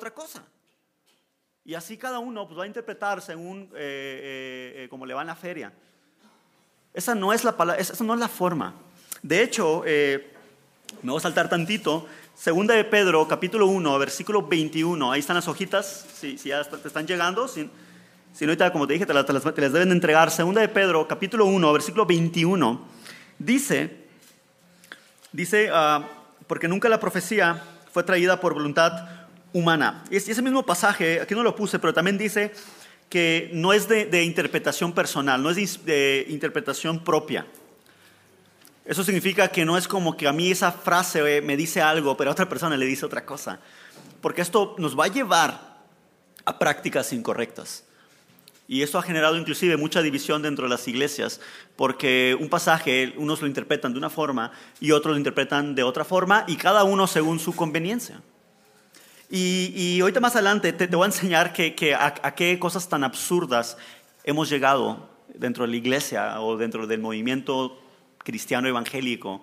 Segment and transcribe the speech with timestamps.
[0.00, 0.42] otra cosa.
[1.62, 5.26] Y así cada uno pues, va a interpretar según eh, eh, eh, le va en
[5.26, 5.72] la feria.
[6.94, 8.74] Esa no es la, esa no es la forma.
[9.22, 12.08] De hecho, me voy a saltar tantito.
[12.34, 15.12] Segunda de Pedro, capítulo 1, versículo 21.
[15.12, 17.46] Ahí están las hojitas, si, ya te están llegando.
[17.46, 17.70] Si,
[18.32, 20.30] si no, como te dije, te las, deben entregar.
[20.30, 22.88] Segunda de Pedro, capítulo 1, versículo 21.
[23.38, 24.08] Dice,
[25.30, 26.08] dice, ah,
[26.46, 27.62] porque nunca la profecía
[27.92, 29.19] fue traída por voluntad
[29.52, 30.04] humana.
[30.10, 32.52] Y ese mismo pasaje, aquí no lo puse, pero también dice
[33.08, 37.46] que no es de, interpretación personal, no es de, interpretación propia.
[38.84, 42.16] Eso significa que no es como que a mí esa frase eh, me dice algo,
[42.16, 43.60] pero a otra persona le dice otra cosa.
[44.20, 45.78] Porque esto nos va a llevar
[46.44, 47.84] a prácticas incorrectas.
[48.68, 51.40] Y esto ha generado inclusive mucha división dentro de las iglesias,
[51.74, 56.04] porque un pasaje unos lo interpretan de una forma y otros lo interpretan de otra
[56.04, 58.20] forma, y cada uno según su conveniencia.
[59.30, 63.76] Y, ahorita más adelante te, voy a enseñar que, a, qué cosas tan absurdas
[64.24, 67.80] hemos llegado dentro de la iglesia o dentro del movimiento
[68.18, 69.42] cristiano evangélico,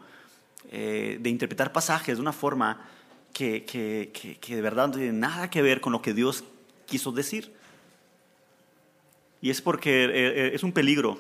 [0.70, 2.86] eh, de interpretar pasajes de una forma
[3.32, 6.44] que, que de verdad no tiene nada que ver con lo que Dios
[6.86, 7.54] quiso decir.
[9.42, 11.20] Y es porque eh, eh, es un peligro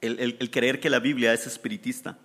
[0.00, 2.16] el, creer que la Biblia es espiritista.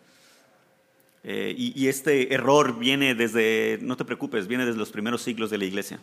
[1.27, 5.57] Eh, y, este error viene desde, no te preocupes, viene desde los primeros siglos de
[5.57, 5.99] la iglesia.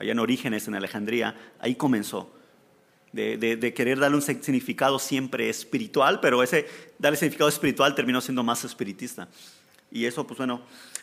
[0.00, 2.32] Allá en Orígenes, en Alejandría, ahí comenzó.
[3.12, 6.66] De, querer darle un significado siempre espiritual, pero ese
[6.98, 9.28] darle significado espiritual terminó siendo más espiritista.
[9.92, 10.62] Y eso, pues bueno,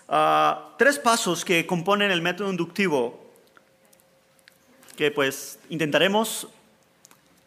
[0.10, 3.24] ah, tres pasos que componen el método inductivo
[4.98, 6.50] que pues intentaremos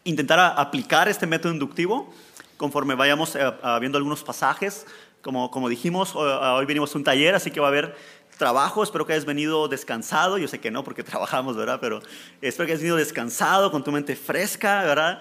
[0.03, 2.12] intentar aplicar este método inductivo
[2.57, 4.87] conforme vayamos eh, viendo algunos pasajes.
[5.27, 7.97] Como, como dijimos, hoy venimos a un taller, así que va a haber
[8.39, 8.85] trabajo.
[8.85, 10.39] Espero que hayas venido descansado.
[10.39, 11.81] Yo sé que no, porque trabajamos, ¿verdad?
[11.81, 12.01] Pero
[12.41, 15.20] espero que hayas venido descansado, con tu mente fresca, ¿verdad?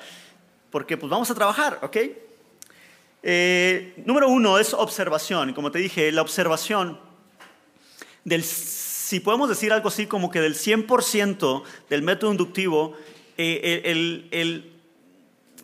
[0.70, 1.98] Porque pues vamos a trabajar, ¿ok?
[3.24, 5.54] Eh, número uno es observación.
[5.54, 7.00] Como te dije, la observación
[8.26, 12.96] del si podemos decir algo así como que del 100% del método inductivo,
[13.40, 14.72] eh, el,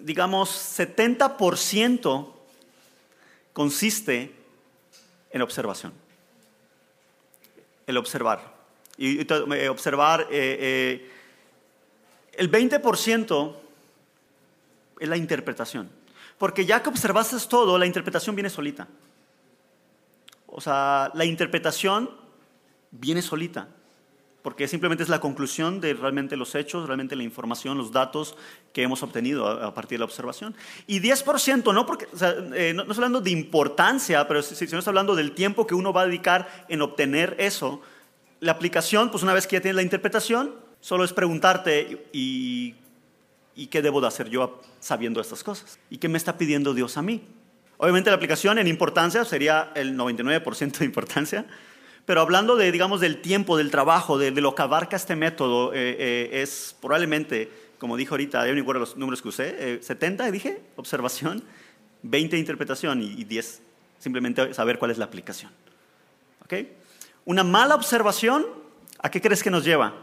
[0.01, 2.31] digamos, 70%
[3.53, 4.34] consiste
[5.31, 5.94] en observación.
[7.88, 8.56] El observar.
[8.97, 11.09] Y, eh, observar, eh,
[12.34, 13.62] el 20%
[15.00, 15.89] es la interpretación.
[16.38, 18.88] Porque ya que observaste todo, la interpretación viene solita.
[20.47, 22.09] O sea, la interpretación
[22.91, 23.68] viene solita,
[24.41, 28.35] porque simplemente es la conclusión de realmente los hechos, realmente la información, los datos
[28.74, 30.56] que hemos obtenido a, partir de la observación.
[30.88, 32.07] Y 10%, no, porque,
[32.56, 35.94] eh, no, estoy hablando de importancia, pero si, no estoy hablando del tiempo que uno
[35.94, 37.81] va a dedicar en obtener eso,
[38.40, 42.75] la aplicación, pues una vez que ya tienes la interpretación, solo es preguntarte y,
[43.56, 45.80] y qué debo de hacer yo sabiendo estas cosas.
[45.90, 47.22] ¿Y qué me está pidiendo Dios a mí?
[47.78, 51.46] Obviamente la aplicación en importancia sería el 99% de importancia,
[52.11, 55.95] pero hablando de, digamos, del tiempo, del trabajo, de, lo que abarca este método, eh,
[55.97, 57.49] eh, es probablemente,
[57.79, 61.41] como dijo ahorita, yo no recuerdo los números que usé, 70, eh, dije, observación,
[62.03, 63.61] 20 interpretación y, 10
[63.97, 65.51] simplemente saber cuál es la aplicación.
[66.44, 66.67] ¿Ok?
[67.23, 68.45] Una mala observación,
[69.00, 69.94] ¿a qué crees que nos lleva?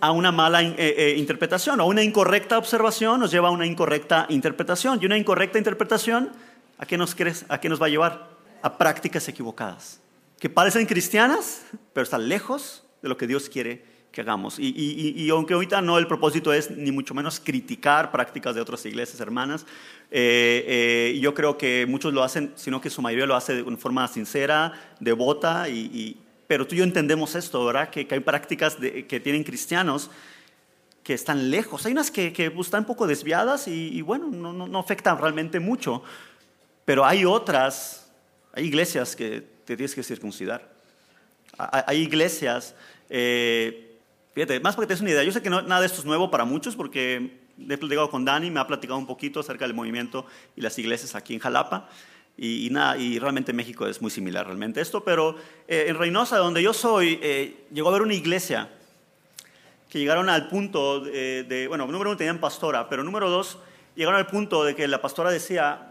[0.00, 4.98] A una mala interpretación, o una incorrecta observación nos lleva a una incorrecta interpretación.
[5.00, 6.32] Y una incorrecta interpretación,
[6.78, 8.26] ¿a qué nos, crees, a qué nos va a llevar?
[8.60, 10.00] A prácticas equivocadas
[10.38, 11.62] que parecen cristianas,
[11.92, 13.82] pero están lejos de lo que Dios quiere
[14.12, 14.58] que hagamos.
[14.58, 19.20] Y, aunque ahorita no el propósito es ni mucho menos criticar prácticas de otras iglesias
[19.20, 19.66] hermanas,
[20.10, 20.64] eh,
[21.14, 23.76] eh, yo creo que muchos lo hacen, sino que su mayoría lo hace de una
[23.76, 26.16] forma sincera, devota, y,
[26.46, 27.90] pero tú y yo entendemos esto, ¿verdad?
[27.90, 30.10] Que, hay prácticas que tienen cristianos
[31.02, 31.84] que están lejos.
[31.86, 35.60] Hay unas que, que están un poco desviadas y, bueno, no, no, no afectan realmente
[35.60, 36.02] mucho,
[36.84, 38.10] pero hay otras,
[38.54, 40.66] hay iglesias que te tienes que circuncidar.
[41.58, 42.74] Hay iglesias,
[43.10, 43.98] eh,
[44.32, 46.06] fíjate, más para que te des una idea, yo sé que nada de esto es
[46.06, 49.74] nuevo para muchos porque he platicado con Dani, me ha platicado un poquito acerca del
[49.74, 50.24] movimiento
[50.56, 51.86] y las iglesias aquí en Jalapa.
[52.38, 55.36] Y, nada, y realmente México es muy similar realmente esto, pero
[55.66, 58.70] eh, en Reynosa, donde yo soy, eh, llegó a haber una iglesia
[59.90, 63.58] que llegaron al punto de, bueno, número uno tenían pastora, pero número dos,
[63.96, 65.90] llegaron al punto de que la pastora decía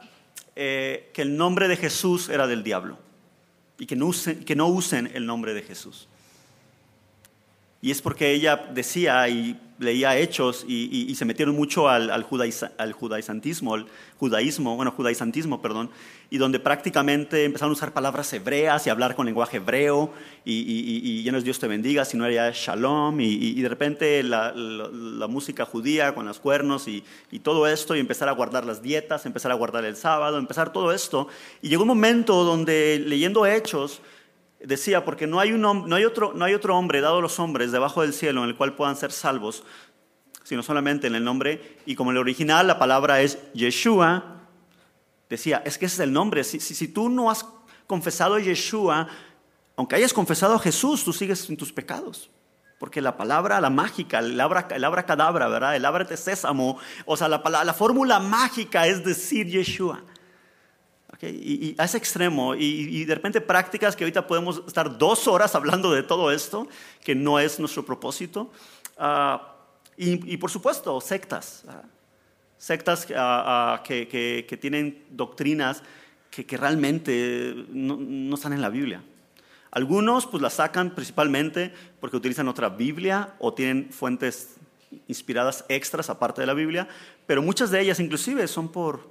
[0.56, 2.97] que el nombre de Jesús era del diablo
[3.79, 6.07] y que no usen, que no usen el nombre de Jesús.
[7.81, 12.25] Y es porque ella decía y leía hechos y, se metieron mucho al, al,
[12.77, 13.77] al judaizantismo,
[14.19, 15.89] judaísmo, bueno, judaizantismo, perdón,
[16.29, 20.12] y donde prácticamente empezaron a usar palabras hebreas y hablar con lenguaje hebreo
[20.44, 24.53] y, y, y Dios te bendiga, si no era shalom, y, de repente la,
[25.29, 27.03] música judía con los cuernos y,
[27.44, 30.91] todo esto, y empezar a guardar las dietas, empezar a guardar el sábado, empezar todo
[30.91, 31.27] esto.
[31.62, 34.01] Y llegó un momento donde leyendo hechos,
[34.68, 38.56] decía, porque no hay, otro, hombre dado a los hombres debajo del cielo en el
[38.56, 39.64] cual puedan ser salvos,
[40.44, 44.42] sino solamente en el nombre, y como en el original la palabra es Yeshua,
[45.30, 47.46] decía, es que ese es el nombre, si, tú no has
[47.88, 49.08] confesado Yeshua,
[49.78, 52.30] aunque hayas confesado a Jesús, tú sigues en tus pecados.
[52.78, 55.75] Porque la palabra, la mágica, el abra, el cadabra, ¿verdad?
[55.75, 60.04] El abra de sésamo, o sea, la, la fórmula mágica es decir Yeshua.
[61.22, 65.92] Y, a ese extremo, y, de repente prácticas que ahorita podemos estar dos horas hablando
[65.92, 66.68] de todo esto,
[67.04, 68.52] que no es nuestro propósito.
[68.98, 69.56] Ah,
[69.96, 71.64] y, por supuesto, sectas.
[71.68, 71.81] Ah,
[72.58, 75.81] sectas ah, que, tienen doctrinas
[76.30, 79.02] que, realmente no, no, están en la Biblia.
[79.72, 84.56] Algunos pues las sacan principalmente porque utilizan otra Biblia o tienen fuentes
[85.08, 86.88] inspiradas extras aparte de la Biblia,
[87.25, 89.10] pero muchas de ellas inclusive son por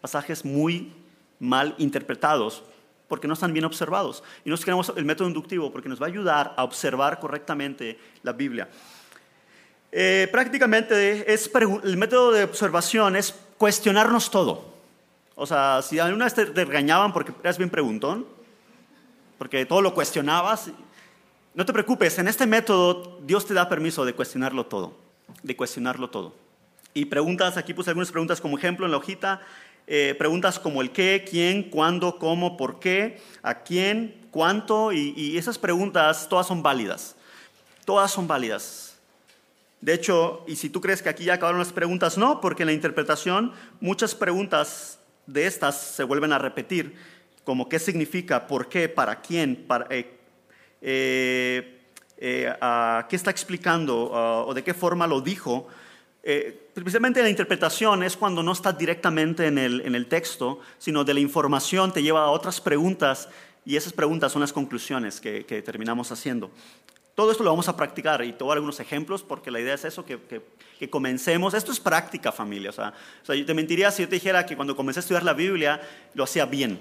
[0.00, 0.92] pasajes muy
[1.38, 2.62] mal interpretados
[3.08, 4.22] porque no están bien observados.
[4.44, 8.32] Y nosotros queremos el método inductivo porque nos va a ayudar a observar correctamente la
[8.32, 8.68] Biblia.
[9.92, 11.50] Eh, prácticamente es,
[11.84, 14.74] el método de observación es cuestionarnos todo.
[15.34, 18.26] O sea, si alguna vez te, regañaban porque eras bien preguntón,
[19.38, 20.70] porque todo lo cuestionabas,
[21.54, 24.96] no te preocupes, en este método Dios te da permiso de cuestionarlo todo,
[25.42, 26.34] de cuestionarlo todo.
[26.94, 29.42] Y preguntas, aquí puse algunas preguntas como ejemplo en la hojita.
[29.88, 35.58] Eh, preguntas como el qué, quién, cuándo, cómo, por qué, a quién, cuánto, y, esas
[35.58, 37.14] preguntas todas son válidas.
[37.84, 38.98] Todas son válidas.
[39.80, 42.68] De hecho, y si tú crees que aquí ya acabaron las preguntas, no, porque en
[42.68, 46.96] la interpretación muchas preguntas de estas se vuelven a repetir,
[47.44, 50.18] como qué significa, por qué, para quién, para, eh,
[52.16, 52.52] eh,
[53.08, 55.68] qué está explicando o de qué forma lo dijo.
[56.28, 61.04] Eh, precisamente la interpretación es cuando no está directamente en el, en el texto, sino
[61.04, 63.28] de la información te lleva a otras preguntas
[63.64, 66.50] y esas preguntas son las conclusiones que, terminamos haciendo.
[67.14, 70.04] Todo esto lo vamos a practicar y te algunos ejemplos porque la idea es eso,
[70.04, 70.18] que,
[70.80, 71.54] que, comencemos.
[71.54, 72.70] Esto es práctica, familia.
[72.70, 72.92] O sea,
[73.22, 75.32] o sea, yo te mentiría si yo te dijera que cuando comencé a estudiar la
[75.32, 75.80] Biblia
[76.14, 76.80] lo hacía bien.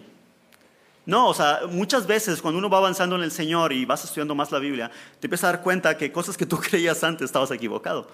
[1.05, 4.33] No, o sea, muchas veces cuando uno va avanzando en el Señor y vas estudiando
[4.33, 4.89] más la Biblia,
[5.19, 8.07] te empiezas a dar cuenta que cosas que tú creías antes estabas equivocado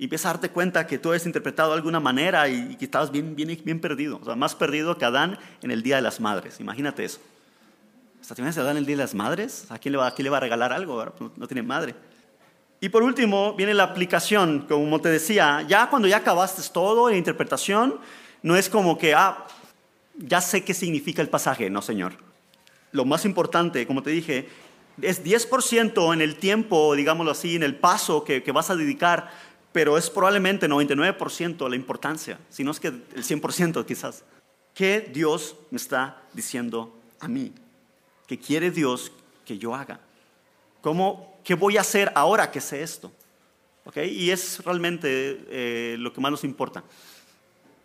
[0.00, 3.12] y empiezas a darte cuenta que tú has interpretado de alguna manera y, que estabas
[3.12, 6.20] bien, bien, bien perdido, o sea, más perdido que Adán en el Día de las
[6.20, 6.58] Madres.
[6.58, 7.20] Imagínate eso.
[8.18, 9.66] ¿Hasta te Adán en el Día de las Madres?
[9.68, 11.04] ¿A quién le va, a, quién le va a regalar algo?
[11.36, 11.94] No, tiene madre.
[12.80, 17.16] Y por último, viene la aplicación, como te decía, ya cuando ya acabaste todo la
[17.18, 18.00] interpretación,
[18.42, 19.46] no es como que, ah,
[20.16, 22.14] ya sé qué significa el pasaje, no, Señor.
[22.92, 24.48] Lo más importante, como te dije,
[25.02, 29.49] es 10% en el tiempo, digámoslo así, en el paso que, que vas a dedicar
[29.72, 34.24] pero es probablemente 99% la importancia, si no es que el 100% quizás.
[34.74, 37.52] ¿Qué Dios me está diciendo a mí?
[38.26, 39.12] ¿Qué quiere Dios
[39.44, 40.00] que yo haga?
[40.80, 43.12] ¿Cómo, ¿Qué voy a hacer ahora que sé esto?
[43.84, 44.08] ¿Okay?
[44.10, 46.82] Y es realmente eh, lo que más nos importa.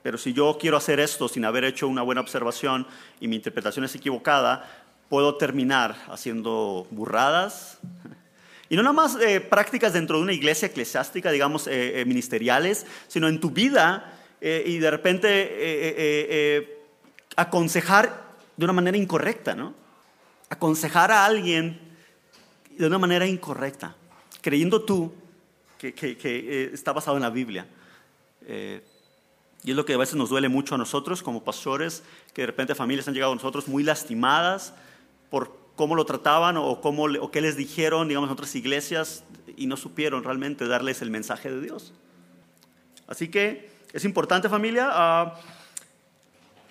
[0.02, 2.86] Pero si yo quiero hacer esto sin haber hecho una buena observación
[3.20, 4.70] y mi interpretación es equivocada,
[5.10, 7.80] puedo terminar haciendo burradas,
[8.70, 12.86] y no nada más eh, prácticas dentro de una iglesia eclesiástica, digamos, eh, eh, ministeriales,
[13.08, 16.86] sino en tu vida y de repente
[17.36, 19.74] aconsejar de una manera incorrecta, ¿no?
[20.50, 21.80] Aconsejar a alguien
[22.70, 23.96] de una manera incorrecta,
[24.42, 25.12] creyendo tú
[25.80, 27.66] que, está basado en la Biblia.
[28.48, 32.48] y es lo que a veces nos duele mucho a nosotros como pastores, que de
[32.48, 34.76] repente familias han llegado a nosotros muy lastimadas
[35.32, 39.24] por cómo lo trataban o, cómo, o qué les dijeron, digamos, en otras iglesias
[39.58, 41.94] y no supieron realmente darles el mensaje de Dios.
[43.08, 44.90] Así que es importante familia.
[44.92, 45.36] Ah,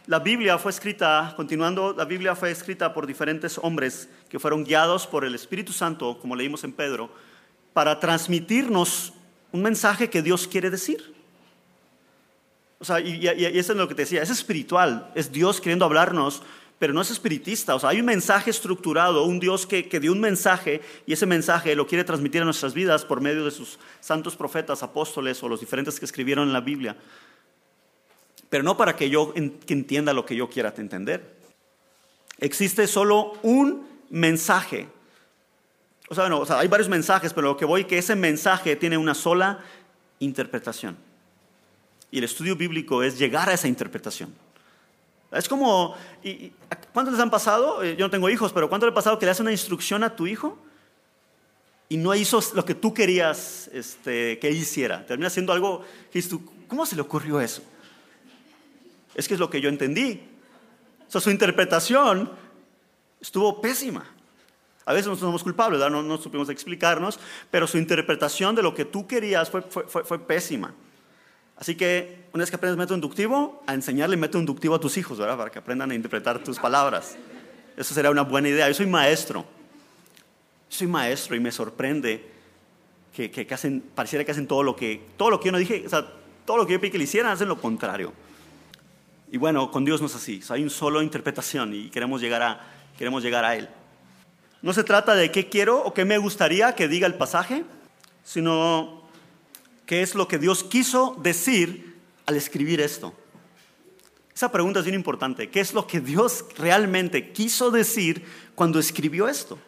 [0.07, 5.07] la Biblia fue escrita, continuando, la Biblia fue escrita por diferentes hombres que fueron guiados
[5.07, 7.11] por el Espíritu Santo, como leímos en Pedro,
[7.73, 9.15] para transmitirnos
[9.53, 11.15] un mensaje que Dios quiere decir.
[12.79, 15.87] O sea, y, y eso es lo que te decía, es espiritual, es Dios queriendo
[15.87, 16.43] hablarnos
[16.79, 17.75] pero no es espiritista.
[17.75, 21.75] O sea, hay un mensaje estructurado, un Dios que, dio un mensaje y ese mensaje
[21.75, 25.61] lo quiere transmitir a nuestras vidas por medio de sus santos profetas, apóstoles o los
[25.61, 26.97] diferentes que escribieron en la Biblia.
[28.51, 31.35] Pero no para que yo entienda lo que yo quiera entender.
[32.39, 34.89] Existe solo un mensaje
[36.09, 38.99] O sea, o sea, hay varios mensajes, pero lo que voy que ese mensaje tiene
[38.99, 39.61] una sola
[40.19, 40.97] interpretación.
[42.11, 44.44] Y el estudio bíblico es llegar a esa interpretación.
[45.35, 45.97] Es como,
[46.93, 47.83] ¿cuántos les han pasado?
[47.83, 50.05] Eh, yo no tengo hijos, pero ¿cuánto le ha pasado que le haces una instrucción
[50.05, 50.59] a tu hijo
[51.89, 55.05] y no hizo lo que tú querías este, que hiciera?
[55.05, 56.23] Termina haciendo algo que
[56.69, 57.63] ¿cómo se le ocurrió eso?
[59.15, 60.21] Es que es lo que yo entendí.
[61.07, 62.31] O sea, su interpretación
[63.21, 64.05] estuvo pésima.
[64.87, 67.19] A veces nosotros somos culpables, No, no, supimos explicarnos,
[67.51, 70.75] pero su interpretación de lo que tú querías fue, pésima.
[71.57, 75.19] Así que una vez que aprendes método inductivo, a enseñarle método inductivo a tus hijos,
[75.19, 75.37] ¿verdad?
[75.37, 77.17] Para que aprendan a interpretar tus palabras.
[77.77, 78.69] Eso sería una buena idea.
[78.69, 79.45] Yo soy maestro.
[80.69, 82.29] Soy maestro y me sorprende
[83.15, 85.85] que, que, hacen, pareciera que hacen todo lo que, todo lo que yo no dije,
[85.87, 86.05] o sea,
[86.45, 88.13] todo lo que yo pedí que le hicieran, hacen lo contrario.
[89.31, 90.41] Y bueno, con Dios no es así.
[90.49, 92.61] hay una sola interpretación y queremos llegar a,
[92.99, 93.69] queremos llegar a Él.
[94.63, 97.65] No se trata de qué quiero o qué me gustaría que diga el pasaje,
[98.25, 99.04] sino
[99.87, 103.15] qué es lo que Dios quiso decir al escribir esto.
[104.35, 105.49] Esa pregunta es bien importante.
[105.49, 108.25] ¿Qué es lo que Dios realmente quiso decir
[108.55, 109.59] cuando escribió esto?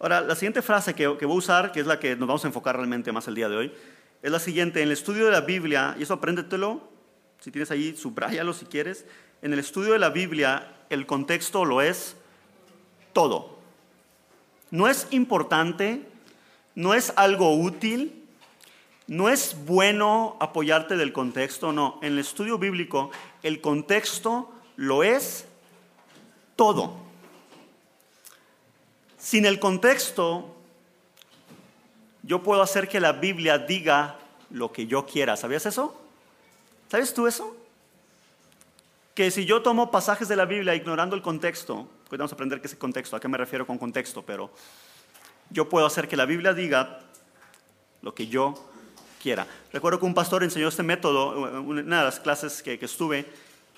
[0.00, 2.48] Ahora, la siguiente frase que, voy a usar, que es la que nos vamos a
[2.48, 3.72] enfocar realmente más el día de hoy,
[4.22, 4.80] es la siguiente.
[4.80, 6.88] En el estudio de la Biblia, y eso apréndetelo,
[7.40, 9.04] si tienes ahí, subráyalo si quieres.
[9.42, 12.16] En el estudio de la Biblia, el contexto lo es
[13.12, 13.58] todo.
[14.70, 16.08] No es importante,
[16.78, 18.24] no es algo útil,
[19.08, 21.98] no es bueno apoyarte del contexto, no.
[22.02, 23.10] En el estudio bíblico,
[23.42, 25.44] el contexto lo es
[26.54, 26.94] todo.
[29.18, 30.54] Sin el contexto,
[32.22, 34.16] yo puedo hacer que la Biblia diga
[34.50, 35.36] lo que yo quiera.
[35.36, 36.00] ¿Sabías eso?
[36.88, 37.56] ¿Sabes tú eso?
[39.16, 42.72] Que si yo tomo pasajes de la Biblia ignorando el contexto, Podemos aprender qué es
[42.72, 44.50] el contexto, a qué me refiero con contexto, pero
[45.50, 47.00] yo puedo hacer que la Biblia diga
[48.02, 48.54] lo que yo
[49.22, 49.46] quiera.
[49.72, 53.26] Recuerdo que un pastor enseñó este método en una de las clases que, que estuve,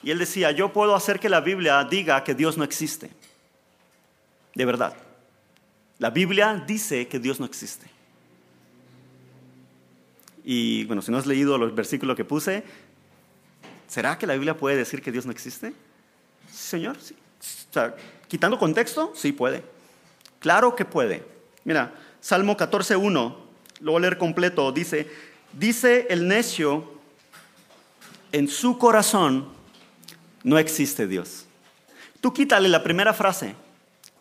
[0.03, 3.11] y él decía, yo puedo hacer que la Biblia diga que Dios no existe.
[4.55, 4.95] De verdad.
[5.99, 7.87] La Biblia dice que Dios no existe.
[10.45, 12.65] Y bueno, si no has leído los versículos que puse,
[13.87, 15.75] ¿será que la Biblia puede decir que Dios no existe?
[16.51, 16.97] Sí, Señor,
[18.27, 19.63] quitando contexto, sí puede.
[20.39, 21.23] Claro que puede.
[21.65, 23.35] Mira, Salmo 14.1,
[23.81, 25.11] lo voy a leer completo, dice,
[25.53, 27.01] dice el necio,
[28.33, 29.49] en su corazón
[30.43, 31.47] no existe Dios.
[32.21, 33.55] Tú quítale la primera frase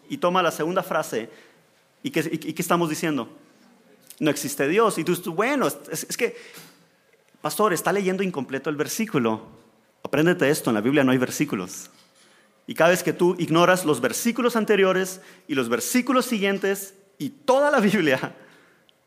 [0.09, 1.29] y toma la segunda frase.
[2.01, 3.29] ¿Y qué, estamos diciendo?
[4.19, 4.97] No existe Dios.
[4.97, 6.35] Y tú, bueno, es, que,
[7.41, 9.47] pastor, está leyendo incompleto el versículo.
[10.03, 11.89] Apréndete esto, en la Biblia no hay versículos.
[12.67, 17.69] Y cada vez que tú ignoras los versículos anteriores y los versículos siguientes y toda
[17.69, 18.33] la Biblia,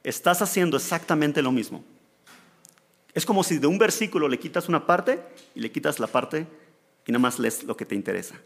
[0.04, 1.82] estás haciendo exactamente lo mismo.
[3.14, 5.20] Es como si de un versículo le quitas una parte
[5.54, 6.46] y le quitas la parte
[7.04, 8.36] y nada más lees lo que te interesa.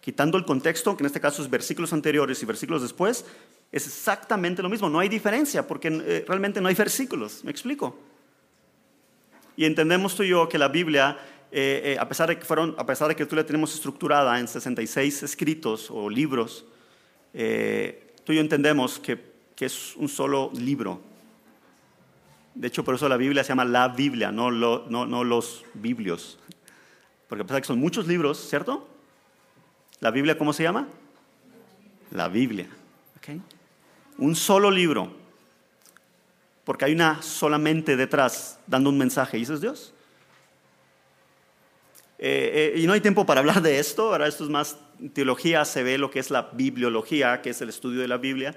[0.00, 3.24] Quitando el contexto, que en este caso es versículos anteriores y versículos después,
[3.70, 4.88] es exactamente lo mismo.
[4.88, 7.44] No hay diferencia porque eh, realmente no hay versículos.
[7.44, 7.98] ¿Me explico?
[9.56, 11.18] Y entendemos tú y yo que la Biblia
[11.54, 14.40] eh, eh, a, pesar de que fueron, a pesar de que tú la tenemos estructurada
[14.40, 16.64] en 66 escritos o libros,
[17.34, 21.00] eh, tú y yo entendemos que, es un solo libro.
[22.52, 26.36] De hecho, por eso la Biblia se llama la Biblia, no, no, los biblios.
[27.28, 28.88] Porque a pesar de que son muchos libros, ¿cierto?
[30.00, 30.88] ¿La Biblia cómo se llama?
[32.10, 32.66] La Biblia.
[34.18, 35.12] Un solo libro.
[36.64, 39.94] Porque hay una solamente detrás dando un mensaje y eso es Dios.
[42.24, 44.76] Eh, eh, y no hay tiempo para hablar de esto, ahora esto es más
[45.12, 48.54] teología, se ve lo que es la bibliología, que es el estudio de la Biblia,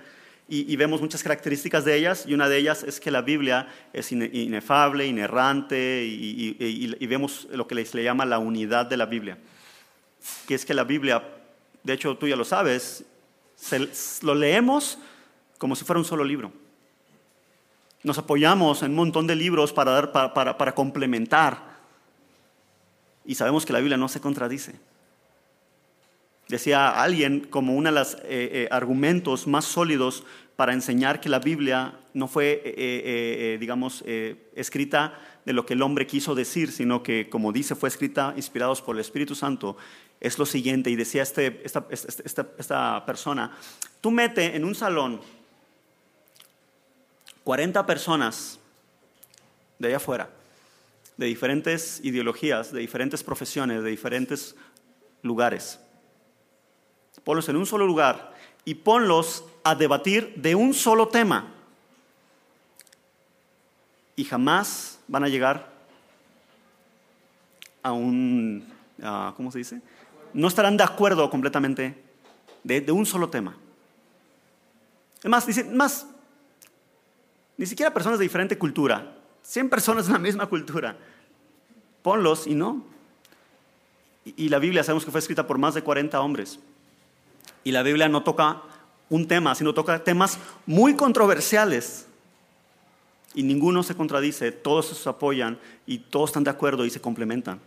[0.47, 4.11] y, vemos muchas características de ellas, y una de ellas es que la Biblia es
[4.11, 9.39] inefable, inerrante, y, vemos lo que se le llama la unidad de la Biblia,
[10.47, 11.23] que es que la Biblia,
[11.81, 13.03] de hecho tú ya lo sabes,
[14.21, 14.99] lo leemos
[15.57, 16.51] como si fuera un solo libro.
[18.03, 21.74] Nos apoyamos en un montón de libros para, dar, para, para complementar
[23.25, 24.75] y sabemos que la Biblia no se contradice.
[26.47, 30.23] Decía alguien como uno de los eh, eh, argumentos más sólidos
[30.55, 34.03] para enseñar que la Biblia no fue, eh, digamos,
[34.55, 38.81] escrita de lo que el hombre quiso decir, sino que, como dice, fue escrita inspirados
[38.81, 39.75] por el Espíritu Santo,
[40.21, 43.51] es lo siguiente, y decía este, esta, esta, esta persona,
[43.99, 45.19] tú mete en un salón
[47.43, 48.59] 40 personas
[49.77, 50.29] de allá afuera,
[51.17, 54.55] de diferentes ideologías, de diferentes profesiones, de diferentes
[55.21, 55.79] lugares.
[57.23, 58.33] ponlos en un solo lugar
[58.65, 61.51] y ponlos a debatir de un solo tema.
[64.15, 65.71] Y jamás van a llegar
[67.81, 68.67] a un,
[69.35, 69.81] ¿cómo se dice?
[70.33, 72.03] No estarán de acuerdo completamente
[72.63, 73.55] de, un solo tema.
[75.23, 76.07] Es más, dice, más,
[77.57, 80.97] ni siquiera personas de diferente cultura, 100 personas de la misma cultura,
[82.01, 82.83] ponlos y no.
[84.25, 86.59] Y, la Biblia sabemos que fue escrita por más de 40 hombres.
[87.63, 88.63] Y la Biblia no toca
[89.07, 92.07] un tema, sino toca temas muy controversiales.
[93.35, 97.59] Y ninguno se contradice, todos se apoyan y todos están de acuerdo y se complementan.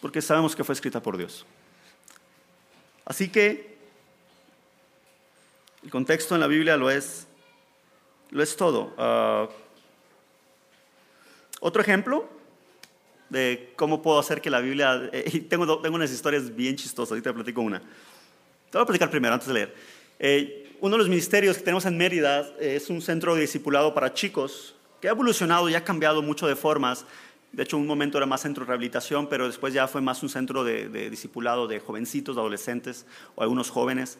[0.00, 1.44] Porque sabemos que fue escrita por Dios.
[3.04, 3.76] Así que
[5.82, 7.26] el contexto en la Biblia lo es,
[8.30, 8.94] lo es todo.
[8.96, 9.46] Ah,
[11.60, 12.28] otro ejemplo
[13.28, 15.10] de cómo puedo hacer que la Biblia...
[15.12, 17.80] Eh, tengo, tengo unas historias bien chistosas, ahorita platico una.
[17.80, 19.74] Te voy a platicar primero, antes de leer.
[20.18, 23.94] Eh, uno de los ministerios que tenemos en Mérida eh, es un centro de discipulado
[23.94, 27.04] para chicos que ha evolucionado y ha cambiado mucho de formas.
[27.52, 30.28] De hecho, un momento era más centro de rehabilitación, pero después ya fue más un
[30.28, 34.18] centro de, discipulado de jovencitos, de adolescentes o algunos jóvenes.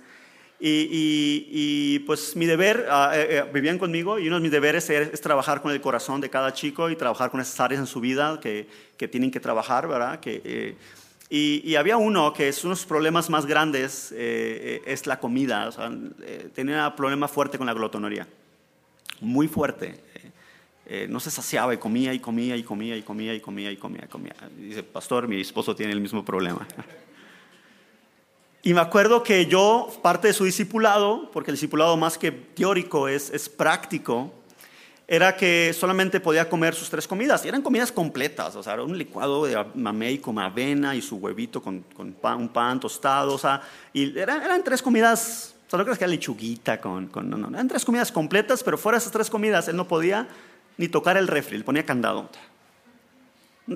[0.60, 5.62] Y, pues mi deber, ah, eh, vivían conmigo y uno de mis deberes es, trabajar
[5.62, 8.66] con el corazón de cada chico y trabajar con esas áreas en su vida que,
[8.96, 10.18] que tienen que trabajar, ¿verdad?
[10.18, 10.76] Que,
[11.30, 15.68] y, había uno que es uno de los problemas más grandes, eh, es la comida.
[15.68, 18.26] O sea, eh, tenía un problema fuerte con la glotonería,
[19.20, 20.00] muy fuerte.
[20.86, 23.76] Eh, no se saciaba y comía y comía y comía y comía y comía y
[23.76, 24.34] comía y comía.
[24.56, 26.66] dice, pastor, mi esposo tiene el mismo problema.
[28.62, 33.08] Y me acuerdo que yo, parte de su discipulado, porque el discipulado más que teórico
[33.08, 34.32] es, es práctico,
[35.10, 37.42] era que solamente podía comer sus tres comidas.
[37.44, 41.16] Y eran comidas completas, o sea, era un licuado de mamey con avena y su
[41.16, 41.82] huevito con,
[42.20, 43.62] pan, un pan tostado, o sea,
[43.94, 47.38] y eran, eran tres comidas, o sea, no crees que era lechuguita con, con no,
[47.38, 50.28] no, eran tres comidas completas, pero fuera de esas tres comidas él no podía
[50.76, 52.28] ni tocar el refri, le ponía candado.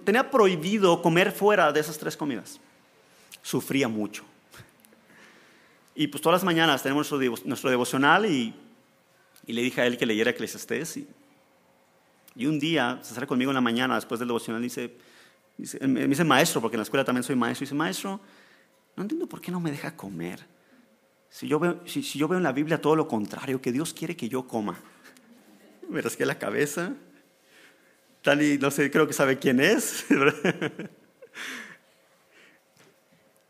[0.04, 2.60] Tenía prohibido comer fuera de esas tres comidas.
[3.42, 4.24] Sufría mucho.
[6.02, 8.54] Y pues todas las mañanas tenemos nuestro, nuestro devocional y,
[9.47, 11.06] y, le dije a él que leyera Eclesiastés y
[12.34, 14.97] y un día se acerca conmigo en la mañana después del devocional y dice,
[15.56, 18.21] dice, me dice maestro, porque en la escuela también soy maestro, y dice, maestro,
[18.97, 20.47] no entiendo por qué no me deja comer.
[21.28, 24.17] Si yo veo, si, yo veo en la Biblia todo lo contrario, que Dios quiere
[24.17, 24.78] que yo coma.
[25.88, 26.95] Me rasqué la cabeza.
[28.23, 30.06] Tal y no sé, creo que sabe quién es.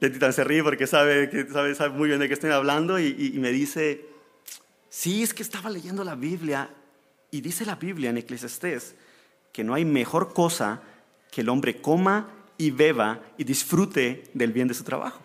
[0.03, 3.33] Letita se ríe porque sabe, que sabe, sabe, muy bien de qué estoy hablando y,
[3.35, 4.05] y me dice,
[4.91, 6.69] sí, es que estaba leyendo la Biblia
[7.31, 8.97] y dice la Biblia en Eclesiastés
[9.53, 10.83] que no hay mejor cosa
[11.31, 15.21] que el hombre coma y beba y disfrute del bien de su trabajo.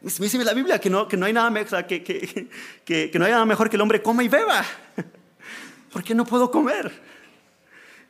[0.00, 2.48] Me dice la Biblia que no, que no, hay, nada, que, que,
[2.84, 4.64] que, que no hay nada mejor que el hombre coma y beba.
[5.92, 6.92] ¿Por qué no puedo comer?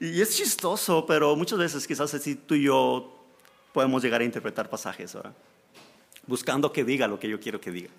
[0.00, 3.24] Y es chistoso, pero muchas veces quizás así tú y yo
[3.72, 5.32] podemos llegar a interpretar pasajes, ahora
[6.28, 7.90] buscando que diga lo que yo quiero que diga.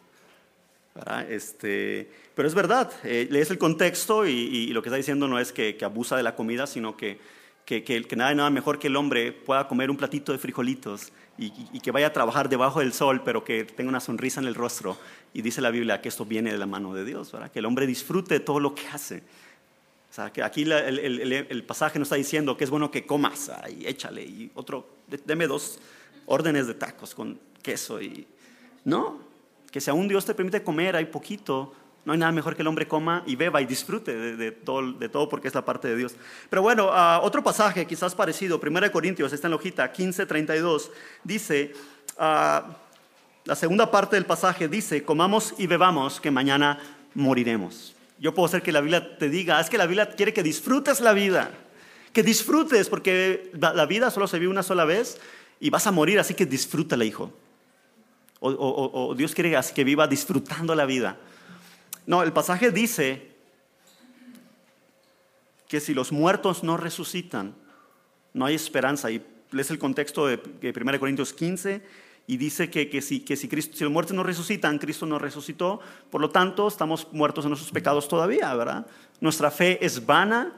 [1.30, 5.52] Este, pero es verdad, eh, lees el contexto y, lo que está diciendo no es
[5.52, 7.20] que, abusa de la comida, sino que,
[7.65, 11.80] que, que, nada, nada mejor que el hombre pueda comer un platito de frijolitos y,
[11.80, 14.98] que vaya a trabajar debajo del sol, pero que tenga una sonrisa en el rostro.
[15.34, 17.52] Y dice la Biblia que esto viene de la mano de Dios, ¿verdad?
[17.52, 19.24] que el hombre disfrute todo lo que hace.
[20.10, 23.86] O sea, que aquí el, pasaje nos está diciendo que es bueno que comas, y
[23.86, 24.88] échale, y otro,
[25.26, 25.80] deme dos
[26.26, 28.02] órdenes de tacos con queso.
[28.02, 28.28] y
[28.86, 29.19] No,
[29.72, 31.74] que si aún Dios te permite comer, hay poquito,
[32.06, 35.48] no hay nada mejor que el hombre coma y beba y disfrute de, todo, porque
[35.48, 36.15] es la parte de Dios.
[36.50, 40.91] Pero bueno, ah, otro pasaje quizás parecido, 1 Corintios, está en la hojita, 15, 32,
[41.24, 41.74] dice,
[42.17, 42.72] uh,
[43.45, 46.80] la segunda parte del pasaje dice, comamos y bebamos que mañana
[47.13, 47.95] moriremos.
[48.17, 51.00] Yo puedo hacer que la Biblia te diga, es que la Biblia quiere que disfrutes
[51.02, 51.52] la vida,
[52.12, 55.19] que disfrutes, porque la vida solo se vive una sola vez
[55.60, 57.32] y vas a morir, así que disfrútala, hijo.
[58.41, 61.17] O, Dios quiere que viva disfrutando la vida.
[62.06, 63.36] No, el pasaje dice
[65.67, 67.54] que si los muertos no resucitan,
[68.34, 69.12] no hay esperanza.
[69.12, 71.82] Y lees el contexto de 1 Corintios 15
[72.28, 75.80] y dice que, si, Cristo, si los muertos no resucitan, Cristo no resucitó.
[76.10, 78.86] Por lo tanto, estamos muertos en nuestros pecados todavía, ¿verdad?
[79.19, 80.54] Nuestra fe es vana.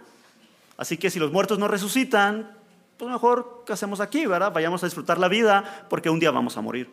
[0.77, 2.57] Así que si los muertos no resucitan,
[2.97, 4.51] pues mejor que hacemos aquí, ¿verdad?
[4.53, 6.89] Vayamos a disfrutar la vida porque un día vamos a morir.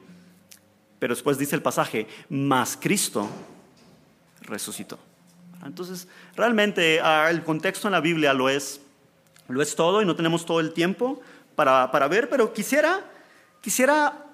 [0.99, 3.29] Pero después dice el pasaje, más Cristo
[4.43, 4.99] resucitó.
[5.65, 8.81] Entonces, realmente el contexto en la Biblia lo es,
[9.49, 11.21] lo es todo y no tenemos todo el tiempo
[11.55, 13.01] para, para ver, pero quisiera,
[13.61, 14.29] quisiera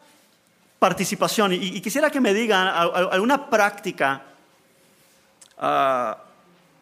[0.78, 1.52] participación.
[1.54, 4.22] Y, quisiera que me digan alguna práctica
[5.58, 6.18] ah,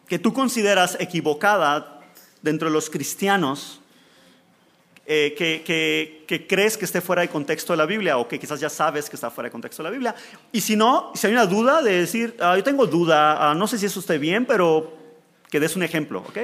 [0.07, 2.01] que tú consideras equivocada
[2.41, 3.79] dentro de los cristianos
[5.05, 8.69] eh, que, crees que esté fuera de contexto de la Biblia o que quizás ya
[8.69, 10.15] sabes que está fuera de contexto de la Biblia.
[10.51, 13.67] Y si no, si hay una duda de decir, ah, yo tengo duda, ah, no
[13.67, 14.93] sé si eso esté bien, pero
[15.49, 16.39] que des un ejemplo, ¿ok?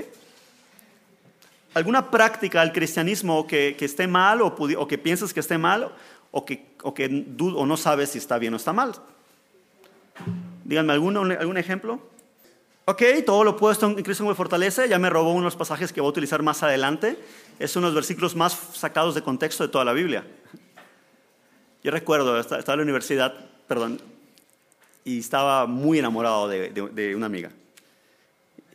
[1.73, 5.93] ¿Alguna práctica del cristianismo que, esté mal o, que piensas que esté mal
[6.31, 8.93] o que, o o no sabes si está bien o está mal?
[10.65, 12.01] Díganme algún, algún ejemplo.
[12.89, 14.89] Ok, todo lo puesto en Cristo me fortalece.
[14.89, 17.19] Ya me robó unos pasajes que voy a utilizar más adelante.
[17.59, 20.25] Es uno de los versículos más sacados de contexto de toda la Biblia.
[21.83, 23.35] Yo recuerdo, estaba en la universidad,
[23.67, 24.01] perdón,
[25.05, 27.51] y estaba muy enamorado de, una amiga.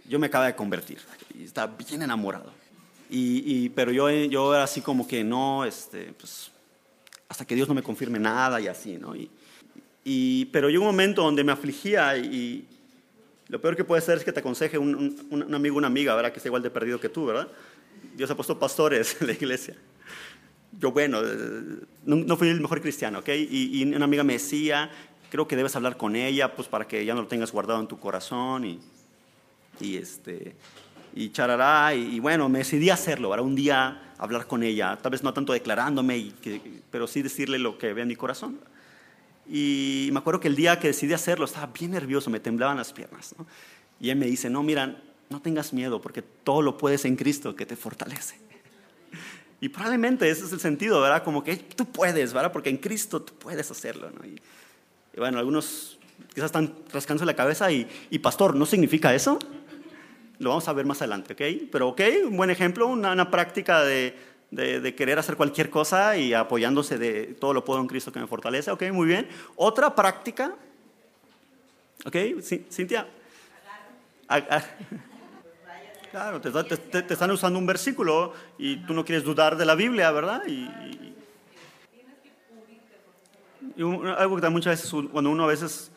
[0.09, 1.01] Yo me acaba de convertir
[1.37, 2.53] y estaba bien enamorado.
[3.11, 6.53] Y, pero yo, yo era así como que no, este, pues,
[7.29, 9.15] hasta que Dios no me confirme nada y así, ¿no?
[10.05, 12.65] Y, pero llegó un momento donde me afligía y,
[13.55, 16.33] lo peor que puede ser es que te aconseje un, un, amigo, una amiga, ¿verdad?
[16.33, 17.47] Que está igual de perdido que tú, ¿verdad?
[18.17, 19.77] Dios ha puesto pastores en la iglesia.
[20.77, 23.29] Yo, bueno, eh, no, fui el mejor cristiano, ¿ok?
[23.29, 24.91] Y, una amiga me decía,
[25.31, 27.87] creo que debes hablar con ella, pues para que ya no lo tengas guardado en
[27.87, 28.81] tu corazón y,
[29.79, 30.57] y este,
[31.15, 31.95] y charará.
[31.95, 33.47] Y, bueno, me decidí hacerlo, ¿verdad?
[33.47, 36.35] Un día hablar con ella, tal vez no tanto declarándome, y
[36.91, 38.59] pero sí decirle lo que ve en mi corazón.
[39.47, 42.93] Y me acuerdo que el día que decidí hacerlo estaba bien nervioso, me temblaban las
[42.93, 43.35] piernas.
[44.01, 47.55] Y él me dice, no, mira, no tengas miedo porque todo lo puedes en Cristo
[47.55, 48.37] que te fortalece.
[49.61, 51.25] Y probablemente ese es el sentido, ¿verdad?
[51.25, 52.53] Como que tú puedes, ¿verdad?
[52.53, 54.27] Porque en Cristo tú puedes hacerlo, ¿no?
[54.27, 54.39] Y,
[55.17, 55.99] bueno, algunos
[56.35, 59.39] quizás están rascándose la cabeza y, y, pastor, ¿no significa eso?
[60.39, 61.69] Lo vamos a ver más adelante, ¿ok?
[61.73, 62.01] Pero, ¿ok?
[62.27, 64.15] Un buen ejemplo, una práctica de,
[64.55, 68.27] de, querer hacer cualquier cosa y apoyándose de todo lo puedo en Cristo que me
[68.27, 68.71] fortalece.
[68.71, 69.29] Ok, muy bien.
[69.57, 70.55] Otra práctica.
[72.07, 72.17] Ok,
[72.71, 73.07] Cintia.
[76.11, 80.43] Claro, te, están usando un versículo y tú no quieres dudar de la Biblia, ¿verdad?
[80.47, 80.71] Y,
[84.17, 85.91] algo que muchas veces, cuando uno a veces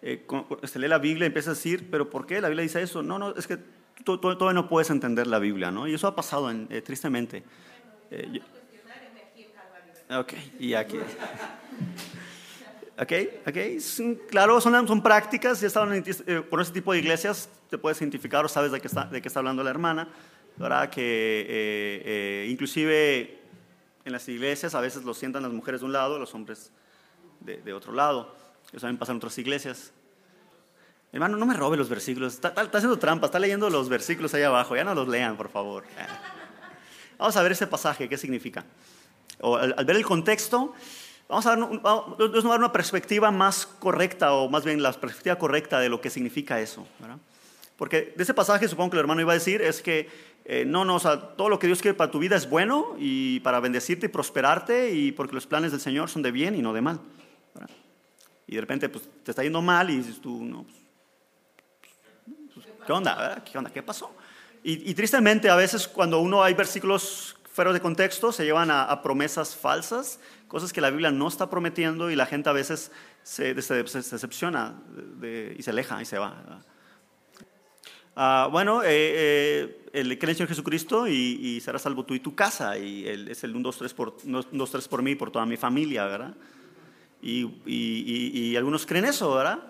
[0.00, 0.24] eh,
[0.62, 3.02] se lee la Biblia y empieza a decir, pero ¿por qué la Biblia dice eso?
[3.02, 3.58] No, no, es que
[4.04, 5.86] todavía no puedes entender la Biblia, ¿no?
[5.86, 7.42] Y eso ha pasado eh, tristemente.
[8.10, 8.40] Eh,
[10.10, 10.98] ok, y aquí.
[13.00, 13.12] Ok,
[13.46, 13.56] ok,
[14.28, 18.44] claro, son, son prácticas, ya estaban eh, por ese tipo de iglesias, te puedes identificar
[18.44, 20.08] o sabes de qué está, de qué está hablando la hermana,
[20.56, 20.90] ¿verdad?
[20.90, 23.38] Que eh, inclusive
[24.04, 26.72] en las iglesias a veces lo sientan las mujeres de un lado, los hombres
[27.40, 28.34] de, otro lado.
[28.72, 29.92] Eso también pasa en otras iglesias.
[31.12, 34.42] Hermano, no me robe los versículos, está, está, haciendo trampa, está leyendo los versículos ahí
[34.42, 35.84] abajo, ya no los lean, por favor.
[37.18, 38.64] Vamos a ver ese pasaje, qué significa.
[39.40, 40.72] O al, ver el contexto,
[41.28, 46.00] vamos a dar, una perspectiva más correcta, o más bien la perspectiva correcta de lo
[46.00, 46.86] que significa eso.
[47.76, 50.08] Porque de ese pasaje, supongo que el hermano iba a decir, es que
[50.44, 52.96] eh, no, no, o sea, todo lo que Dios quiere para tu vida es bueno
[52.98, 56.62] y para bendecirte y prosperarte, y porque los planes del Señor son de bien y
[56.62, 57.00] no de mal.
[58.46, 60.74] Y de repente, pues te está yendo mal y dices tú, no, pues,
[62.54, 63.44] pues, ¿qué onda?
[63.44, 63.70] ¿Qué onda?
[63.70, 64.10] ¿Qué pasó?
[64.70, 69.56] Y, tristemente a veces cuando uno hay versículos fuera de contexto se llevan a, promesas
[69.56, 74.74] falsas, cosas que la Biblia no está prometiendo y la gente a veces se, decepciona
[75.56, 76.60] y se aleja y se va.
[78.14, 82.20] Ah, bueno, eh, eh, el cree en Señor Jesucristo y, y, serás salvo tú y
[82.20, 82.76] tu casa.
[82.76, 85.56] Y es el 1, 2, 3 por, 2, 3 por mí y por toda mi
[85.56, 86.34] familia, ¿verdad?
[87.22, 89.60] Y, y, algunos creen eso, ¿verdad?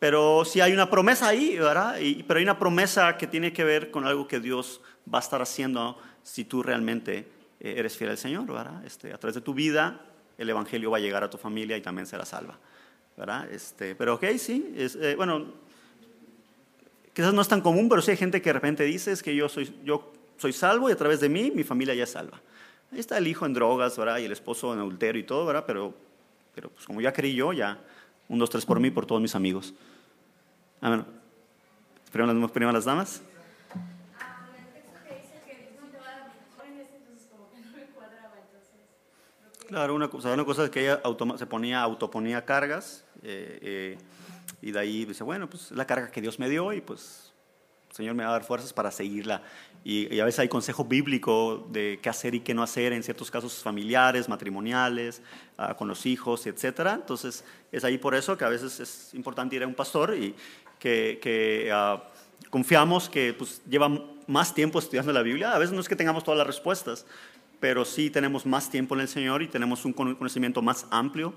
[0.00, 1.96] Pero si hay una promesa ahí, ¿verdad?
[2.26, 4.80] pero hay una promesa que tiene que ver con algo que Dios
[5.12, 7.26] va a estar haciendo si tú realmente
[7.60, 8.82] eh, eres fiel al Señor, ¿verdad?
[8.84, 10.00] Este, a través de tu vida,
[10.38, 12.58] el Evangelio va a llegar a tu familia y también será salva,
[13.14, 13.52] ¿verdad?
[13.52, 15.52] Este, pero ok, sí, es, eh, bueno,
[17.12, 19.36] quizás no es tan común, pero sí hay gente que de repente dice es que
[19.36, 22.40] yo soy, yo soy salvo y a través de mí mi familia ya es salva.
[22.90, 24.16] Ahí está el hijo en drogas, ¿verdad?
[24.16, 25.64] Y el esposo en adulterio y todo, ¿verdad?
[25.66, 25.94] Pero,
[26.54, 27.78] pero pues como ya creí yo, ya,
[28.30, 29.74] un, dos, tres por mí, por todos mis amigos.
[30.80, 31.04] Amén.
[32.10, 33.22] Primero las damas.
[39.68, 41.00] Claro, una cosa, una cosa es que ella
[41.36, 43.98] se ponía, autoponía cargas eh, eh,
[44.60, 47.32] y de ahí dice, bueno, pues es la carga que Dios me dio y pues
[47.90, 49.42] el Señor me va a dar fuerzas para seguirla.
[49.84, 53.30] Y, a veces hay consejo bíblico de qué hacer y qué no hacer en ciertos
[53.30, 55.22] casos familiares, matrimoniales,
[55.56, 56.94] ah, con los hijos, etcétera.
[56.94, 60.34] Entonces es ahí por eso que a veces es importante ir a un pastor y,
[60.80, 62.02] que, ah,
[62.50, 63.88] confiamos que pues, lleva
[64.26, 65.54] más tiempo estudiando la Biblia.
[65.54, 67.06] A veces no es que tengamos todas las respuestas,
[67.60, 71.34] pero sí tenemos más tiempo en el Señor y tenemos un conocimiento más amplio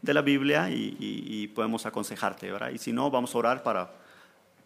[0.00, 2.70] de la Biblia y, podemos aconsejarte, ¿verdad?
[2.70, 3.90] Y si no, vamos a orar para,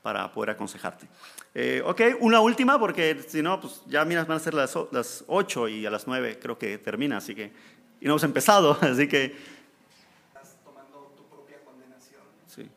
[0.03, 1.07] para poder aconsejarte.
[1.55, 5.25] Eh, ok, una última, porque si no, pues ya miras, van a ser las, las
[5.27, 7.53] 8 y a las 9 creo que termina, así que,
[8.01, 9.37] y no hemos empezado, así que...
[10.29, 12.23] Estás tomando tu propia condenación.
[12.47, 12.69] Sí.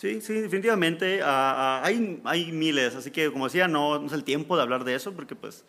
[0.00, 1.20] Sí, sí, definitivamente.
[1.22, 4.62] Ah, ah, hay, hay miles, así que como decía, no, no es el tiempo de
[4.62, 5.62] hablar de eso, porque pues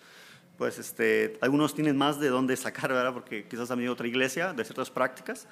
[0.58, 3.12] pues este, algunos tienen más de dónde sacar, ¿verdad?
[3.14, 5.48] Porque quizás han venido otra iglesia de ciertas prácticas.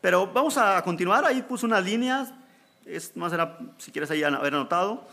[0.00, 2.38] Pero vamos a continuar, ahí puse una línea,
[2.86, 5.08] es más era, si quieres ahí haber anotado.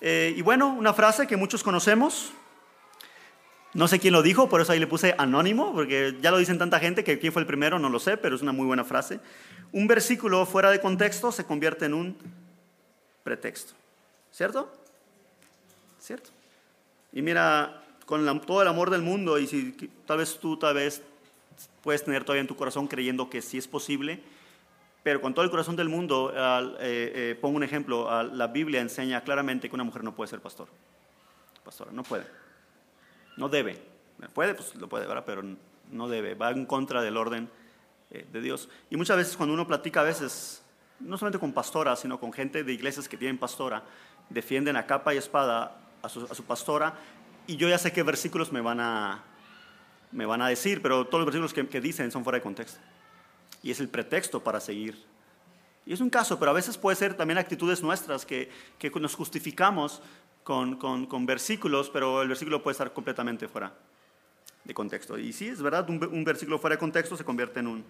[0.00, 2.32] Eh, y bueno, una frase que muchos conocemos,
[3.72, 6.58] no sé quién lo dijo, por eso ahí le puse anónimo, porque ya lo dicen
[6.58, 8.84] tanta gente que quién fue el primero, no lo sé, pero es una muy buena
[8.84, 9.20] frase.
[9.70, 12.41] Un versículo fuera de contexto se convierte en un
[13.22, 13.74] pretexto,
[14.30, 14.72] ¿cierto?
[16.00, 16.30] ¿Cierto?
[17.12, 19.72] Y mira, con todo el amor del mundo y si
[20.06, 21.02] tal vez tú tal vez
[21.82, 24.22] puedes tener todavía en tu corazón creyendo que sí es posible,
[25.02, 29.22] pero con todo el corazón del mundo, eh, eh, pongo un ejemplo, la Biblia enseña
[29.22, 30.68] claramente que una mujer no puede ser pastor.
[31.64, 32.24] Pastora, no puede.
[33.36, 33.78] No debe.
[34.32, 35.06] Puede, pues lo puede.
[35.22, 35.42] Pero
[35.90, 36.34] no debe.
[36.34, 37.50] Va en contra del orden
[38.10, 38.68] eh, de Dios.
[38.90, 40.61] Y muchas veces cuando uno platica, a veces,
[41.02, 43.82] no solamente con pastoras, sino con gente de iglesias que tienen pastora,
[44.28, 46.94] defienden a capa y espada a su, a su pastora
[47.46, 49.22] y yo ya sé qué versículos me van a,
[50.12, 52.78] me van a decir, pero todos los versículos que, que dicen son fuera de contexto.
[53.62, 55.04] Y es el pretexto para seguir.
[55.84, 59.14] Y es un caso, pero a veces puede ser también actitudes nuestras que, que nos
[59.14, 60.00] justificamos
[60.44, 63.72] con, con, con, versículos, pero el versículo puede estar completamente fuera
[64.64, 65.18] de contexto.
[65.18, 67.84] Y sí, es verdad, un, un versículo fuera de contexto se convierte en un,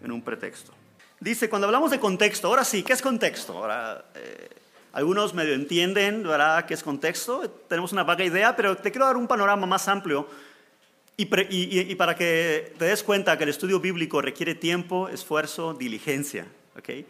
[0.00, 0.72] en un pretexto.
[1.20, 3.58] Dice, cuando hablamos de contexto, ahora sí, ¿qué es contexto?
[3.58, 4.48] Ahora, eh,
[4.94, 7.48] algunos medio entienden, ¿verdad?, qué es contexto.
[7.68, 10.26] Tenemos una vaga idea, pero te quiero dar un panorama más amplio
[11.18, 16.46] y, para que te des cuenta que el estudio bíblico requiere tiempo, esfuerzo, diligencia.
[16.78, 17.04] ¿okay?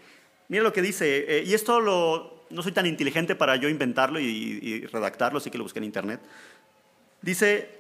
[0.49, 4.19] Mira lo que dice, eh, y esto lo, no soy tan inteligente para yo inventarlo
[4.19, 6.21] y, redactarlo, así que lo busqué en internet.
[7.23, 7.71] Dice,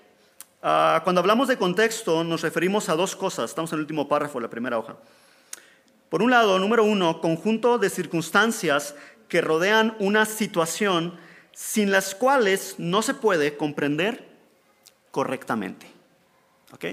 [0.62, 4.38] ah, cuando hablamos de contexto nos referimos a dos cosas, estamos en el último párrafo
[4.38, 4.97] la primera hoja.
[6.11, 8.96] Por un lado, número uno, conjunto de circunstancias
[9.29, 11.16] que rodean una situación
[11.53, 14.29] sin las cuales no se puede comprender
[15.12, 15.87] correctamente.
[16.73, 16.85] ¿Ok?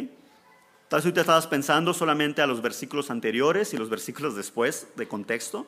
[0.87, 4.87] Tal vez tú te estabas pensando solamente a los versículos anteriores y los versículos después
[4.95, 5.65] de contexto,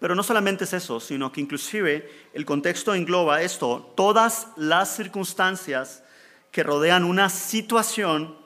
[0.00, 6.02] pero no solamente es eso, sino que inclusive el contexto engloba esto, todas las circunstancias
[6.50, 8.36] que rodean una situación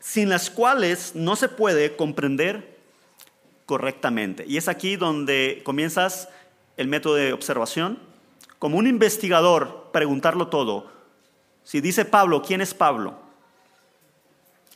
[0.00, 2.71] sin las cuales no se puede comprender
[3.72, 4.44] correctamente.
[4.46, 6.28] Y es aquí donde comienzas
[6.76, 7.98] el método de observación.
[8.58, 10.90] Como un investigador, preguntarlo todo.
[11.64, 13.14] Si dice Pablo, ¿quién es Pablo?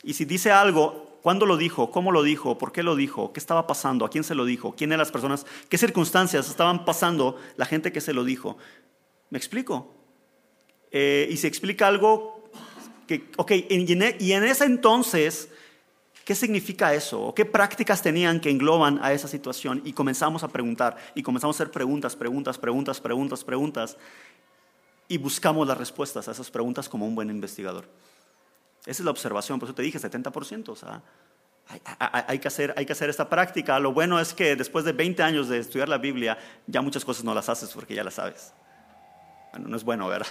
[0.01, 1.91] Y si dice algo, ¿cuándo lo dijo?
[1.91, 2.57] ¿Cómo lo dijo?
[2.57, 3.31] ¿Por qué lo dijo?
[3.33, 4.03] ¿Qué estaba pasando?
[4.03, 4.73] ¿A quién se lo dijo?
[4.75, 5.45] ¿Quién eran las personas?
[5.69, 8.57] ¿Qué circunstancias estaban pasando la gente que se lo dijo?
[9.29, 9.93] ¿Me explico?
[10.89, 12.49] Eh, y se explica algo
[13.05, 15.49] que, ok, y en ese entonces
[16.27, 17.21] ¿Qué significa eso?
[17.21, 19.81] ¿O qué prácticas tenían que engloban a esa situación?
[19.85, 23.97] Y comenzamos a preguntar, y comenzamos a hacer preguntas, preguntas, preguntas, preguntas, preguntas,
[25.07, 27.85] y buscamos las respuestas a esas preguntas como un buen investigador.
[28.81, 31.01] Esa es la observación, por eso te dije 70%, o sea,
[32.27, 33.79] hay, que hacer, hay que hacer esta práctica.
[33.79, 37.23] Lo bueno es que después de 20 años de estudiar la Biblia, ya muchas cosas
[37.23, 38.53] no las haces porque ya las sabes.
[39.53, 40.27] Bueno, no es bueno, ¿verdad?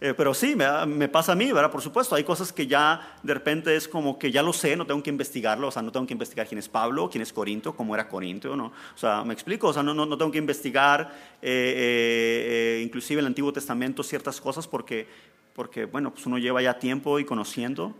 [0.00, 1.72] Eh, pero sí, me, pasa a mí, ¿verdad?
[1.72, 4.86] Por supuesto, hay cosas que ya de repente es como que ya lo sé, no
[4.86, 7.74] tengo que investigarlo, o sea, no tengo que investigar quién es Pablo, quién es Corinto,
[7.74, 8.66] cómo era Corinto, ¿no?
[8.66, 13.24] O sea, me explico, o sea, no, no, tengo que investigar, eh, eh, inclusive en
[13.24, 15.08] el Antiguo Testamento, ciertas cosas porque,
[15.52, 17.96] porque, bueno, pues uno lleva ya tiempo y conociendo,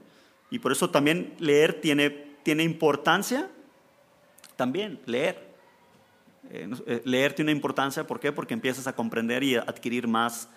[0.50, 2.10] y por eso también leer tiene,
[2.44, 3.50] tiene importancia,
[4.54, 5.48] también leer.
[7.04, 8.30] leer tiene importancia, ¿por qué?
[8.30, 10.48] Porque empiezas a comprender y adquirir más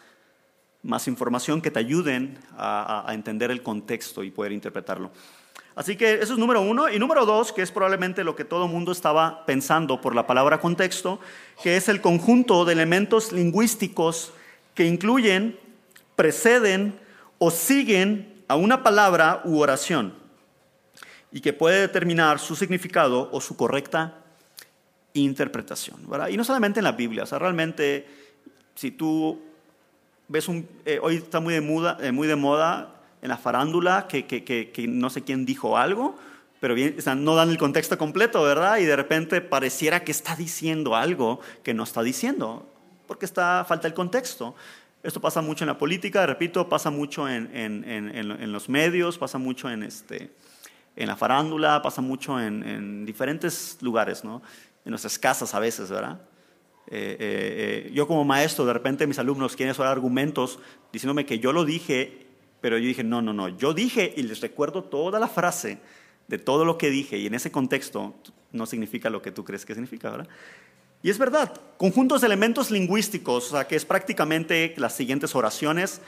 [0.84, 5.12] más información que te ayuden a, entender el contexto y poder interpretarlo.
[5.76, 6.90] Así que eso es número uno.
[6.90, 10.60] Y número dos, que es probablemente lo que todo mundo estaba pensando por la palabra
[10.60, 11.20] contexto,
[11.64, 14.34] que es el conjunto de elementos lingüísticos
[14.76, 15.58] que incluyen,
[16.16, 17.00] preceden
[17.38, 20.14] o siguen a una palabra u oración
[21.32, 24.18] y que puede determinar su significado o su correcta
[25.14, 26.02] interpretación.
[26.30, 28.08] Y no solamente en la Biblia, o sea, realmente
[28.76, 29.42] si tú
[30.32, 34.08] ves un, eh, hoy está muy de, moda, eh, muy de moda en la farándula
[34.08, 36.16] que, que, que, no sé quién dijo algo,
[36.60, 38.78] pero bien, no dan el contexto completo, ¿verdad?
[38.78, 42.68] Y de repente pareciera que está diciendo algo que no está diciendo,
[43.08, 44.56] porque está, falta el contexto.
[45.04, 49.18] Esto pasa mucho en la política, repito, pasa mucho en, en, en, en los medios,
[49.18, 50.32] pasa mucho en, este,
[50.96, 54.42] en la farándula, pasa mucho en diferentes lugares, ¿no?
[54.86, 56.22] En nuestras casas a veces, ¿verdad?
[56.88, 60.60] Eh, eh, eh, yo como maestro, de repente mis alumnos quieren usar argumentos
[60.92, 62.28] diciéndome que yo lo dije,
[62.60, 65.80] pero yo dije, no, no, no, yo dije y les recuerdo toda la frase
[66.28, 68.16] de todo lo que dije y en ese contexto
[68.52, 70.28] no significa lo que tú crees que significa, ¿verdad?
[71.04, 76.02] Y es verdad, conjuntos de elementos lingüísticos, o sea, que es prácticamente las siguientes oraciones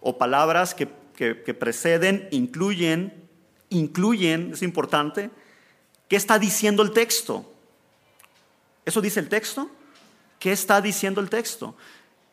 [0.00, 3.28] o palabras que, que, que preceden, incluyen,
[3.68, 5.30] incluyen, es importante,
[6.08, 7.52] ¿qué está diciendo el texto?
[8.86, 9.70] ¿Eso dice el texto?
[10.38, 11.74] ¿Qué está diciendo el texto?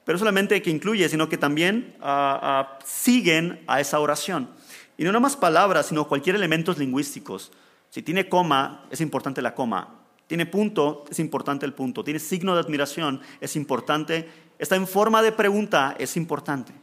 [0.03, 4.49] Pero solamente que incluye, sino que también ah, ah, siguen a esa oración.
[4.97, 7.51] Y no nada más palabras, sino cualquier elementos lingüísticos.
[7.89, 10.01] Si tiene coma, es importante la coma.
[10.27, 12.03] Tiene punto, es importante el punto.
[12.03, 14.29] Tiene signo de admiración, es importante.
[14.59, 16.73] Está en forma de pregunta, es importante.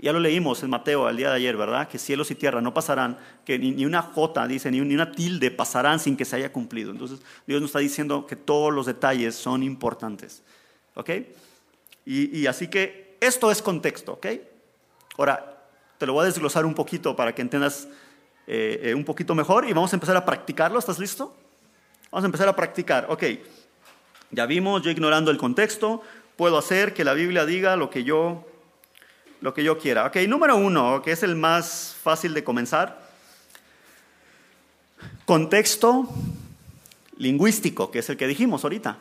[0.00, 1.88] Ya lo leímos en Mateo el día de ayer, ¿verdad?
[1.88, 6.00] Que cielos y tierra no pasarán, que ni, una jota, dice, ni, una tilde pasarán
[6.00, 6.90] sin que se haya cumplido.
[6.90, 10.42] Entonces, Dios nos está diciendo que todos los detalles son importantes.
[10.94, 11.10] ¿Ok?
[12.04, 14.26] Y, así que esto es contexto, ¿ok?
[15.18, 15.64] Ahora,
[15.98, 17.88] te lo voy a desglosar un poquito para que entiendas
[18.46, 20.78] eh, eh, un poquito mejor y vamos a empezar a practicarlo.
[20.78, 21.34] ¿Estás listo?
[22.10, 23.06] Vamos a empezar a practicar.
[23.08, 23.24] Ok,
[24.30, 26.02] ya vimos, yo ignorando el contexto,
[26.36, 28.46] puedo hacer que la Biblia diga lo que yo
[29.40, 30.06] lo que yo quiera.
[30.06, 33.06] Ok, número uno, que es el más fácil de comenzar.
[35.24, 36.08] Contexto
[37.16, 38.98] lingüístico, que es el que dijimos ahorita.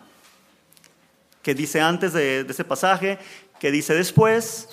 [1.41, 3.19] Que dice antes de, ese pasaje,
[3.59, 4.69] que dice después,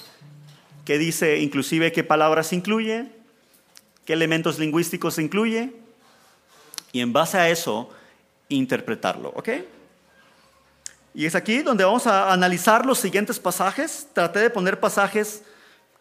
[0.85, 3.07] que dice inclusive qué palabras incluye,
[4.05, 5.73] qué elementos lingüísticos incluye,
[6.93, 7.91] y en base a eso
[8.49, 9.33] interpretarlo.
[9.35, 9.49] ¿Ok?
[11.15, 14.09] Y es aquí donde vamos a analizar los siguientes pasajes.
[14.15, 15.43] Traté de poner pasajes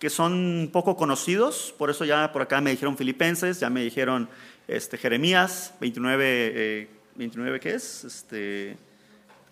[0.02, 4.30] que son poco conocidos, por eso ya por acá me dijeron Filipenses, ya me dijeron
[4.68, 8.04] este, Jeremías 29, 29 eh, ¿qué es?
[8.04, 8.78] Este,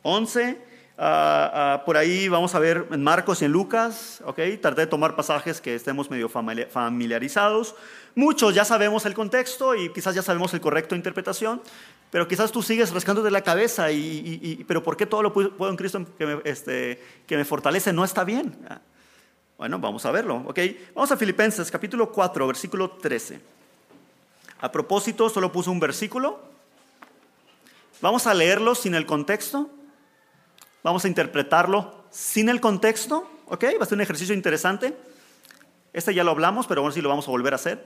[0.01, 0.59] 11.
[0.97, 4.39] Ah, ah, por ahí vamos a ver en Marcos y en Lucas, ¿ok?
[4.59, 7.75] Traté de tomar pasajes que estemos medio familiarizados.
[8.15, 11.61] Muchos ya sabemos el contexto y quizás ya sabemos el correcto interpretación,
[12.09, 15.77] pero quizás tú sigues rascándote la cabeza y, pero ¿por qué todo lo puedo en
[15.77, 18.57] Cristo que me, este, que me fortalece no está bien?
[19.59, 20.57] Bueno, vamos a verlo, ¿ok?
[20.95, 23.41] Vamos a Filipenses capítulo 4, versículo 13.
[24.61, 26.39] A propósito, solo puse un versículo.
[27.99, 29.69] Vamos a leerlo sin el contexto.
[30.81, 33.65] Vamos a interpretarlo sin el contexto, ¿ok?
[33.77, 34.95] Va a ser un ejercicio interesante.
[35.91, 37.85] Este ya lo hablamos, pero bueno, sí lo vamos a volver a hacer.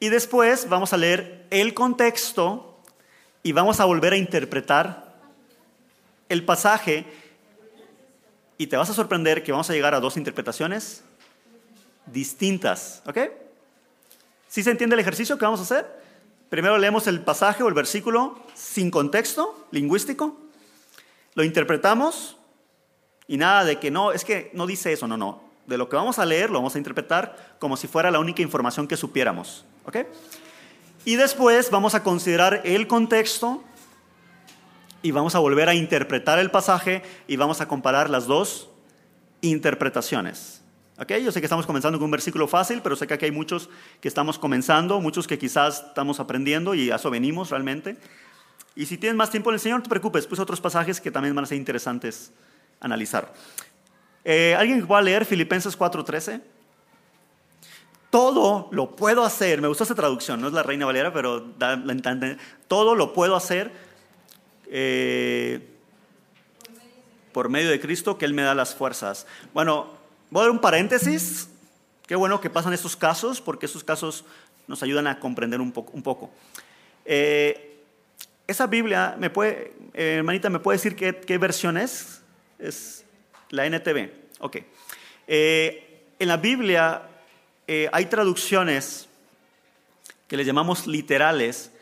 [0.00, 2.82] Y después vamos a leer el contexto
[3.44, 5.14] y vamos a volver a interpretar
[6.28, 7.06] el pasaje
[8.58, 11.04] y te vas a sorprender que vamos a llegar a dos interpretaciones
[12.06, 13.02] distintas.
[13.06, 13.18] ¿Ok?
[14.48, 15.86] ¿Sí se entiende el ejercicio que vamos a hacer?
[16.50, 20.36] Primero leemos el pasaje o el versículo sin contexto lingüístico,
[21.34, 22.36] lo interpretamos
[23.26, 25.42] y nada de que no, es que no dice eso, no, no.
[25.66, 28.42] De lo que vamos a leer lo vamos a interpretar como si fuera la única
[28.42, 29.66] información que supiéramos.
[29.84, 29.98] ¿Ok?
[31.04, 33.62] Y después vamos a considerar el contexto
[35.02, 38.68] y vamos a volver a interpretar el pasaje y vamos a comparar las dos
[39.40, 40.62] interpretaciones.
[40.98, 41.22] ¿Okay?
[41.22, 43.70] Yo sé que estamos comenzando con un versículo fácil, pero sé que aquí hay muchos
[44.00, 47.96] que estamos comenzando, muchos que quizás estamos aprendiendo y a eso venimos realmente.
[48.74, 51.12] Y si tienes más tiempo en el Señor, no te preocupes, pues otros pasajes que
[51.12, 52.32] también van a ser interesantes
[52.80, 53.32] analizar.
[54.24, 56.40] Eh, ¿Alguien que pueda leer Filipenses 4:13?
[58.10, 61.80] Todo lo puedo hacer, me gustó esa traducción, no es la Reina Valera, pero da,
[62.66, 63.70] todo lo puedo hacer
[64.70, 65.60] eh,
[67.32, 69.26] por medio de Cristo que Él me da las fuerzas.
[69.52, 69.88] Bueno,
[70.30, 71.48] voy a dar un paréntesis.
[72.06, 74.24] Qué bueno que pasan estos casos, porque esos casos
[74.66, 76.30] nos ayudan a comprender un poco.
[77.04, 77.82] Eh,
[78.46, 82.22] esa Biblia, me puede, eh, hermanita, ¿me puede decir qué, versión es?
[82.58, 83.04] Es
[83.50, 84.10] la NTV.
[84.40, 84.58] Ok.
[85.26, 87.02] en la Biblia
[87.92, 89.08] hay traducciones
[90.28, 91.72] que le llamamos literales,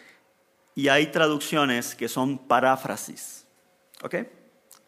[0.76, 3.46] y hay traducciones que son paráfrasis.
[4.02, 4.16] ¿Ok?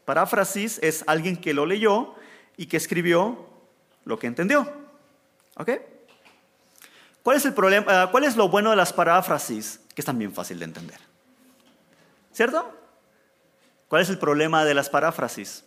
[0.05, 2.15] Paráfrasis es alguien que lo leyó
[2.59, 3.49] y que escribió
[4.05, 4.71] lo que entendió.
[5.57, 5.71] ¿Ok?
[7.23, 8.03] ¿Cuál es el problema?
[8.03, 9.81] Ah, ¿Cuál es lo bueno de las paráfrasis?
[9.95, 11.01] Que es también fácil de entender.
[12.33, 12.71] ¿Cierto?
[13.89, 15.65] ¿Cuál es el problema de las paráfrasis?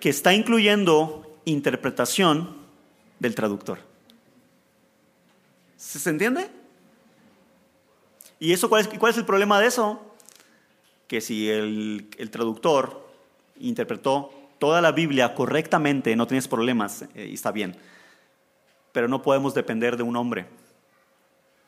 [0.00, 2.56] Que está incluyendo interpretación
[3.18, 3.78] del traductor.
[5.76, 6.57] ¿Se entiende?
[8.40, 10.00] ¿Y eso, cuál, es, el problema de eso?
[11.06, 13.08] Que si el, traductor
[13.58, 17.76] interpretó toda la Biblia correctamente, no tienes problemas eh, y está bien.
[18.92, 20.46] Pero no podemos depender de un hombre.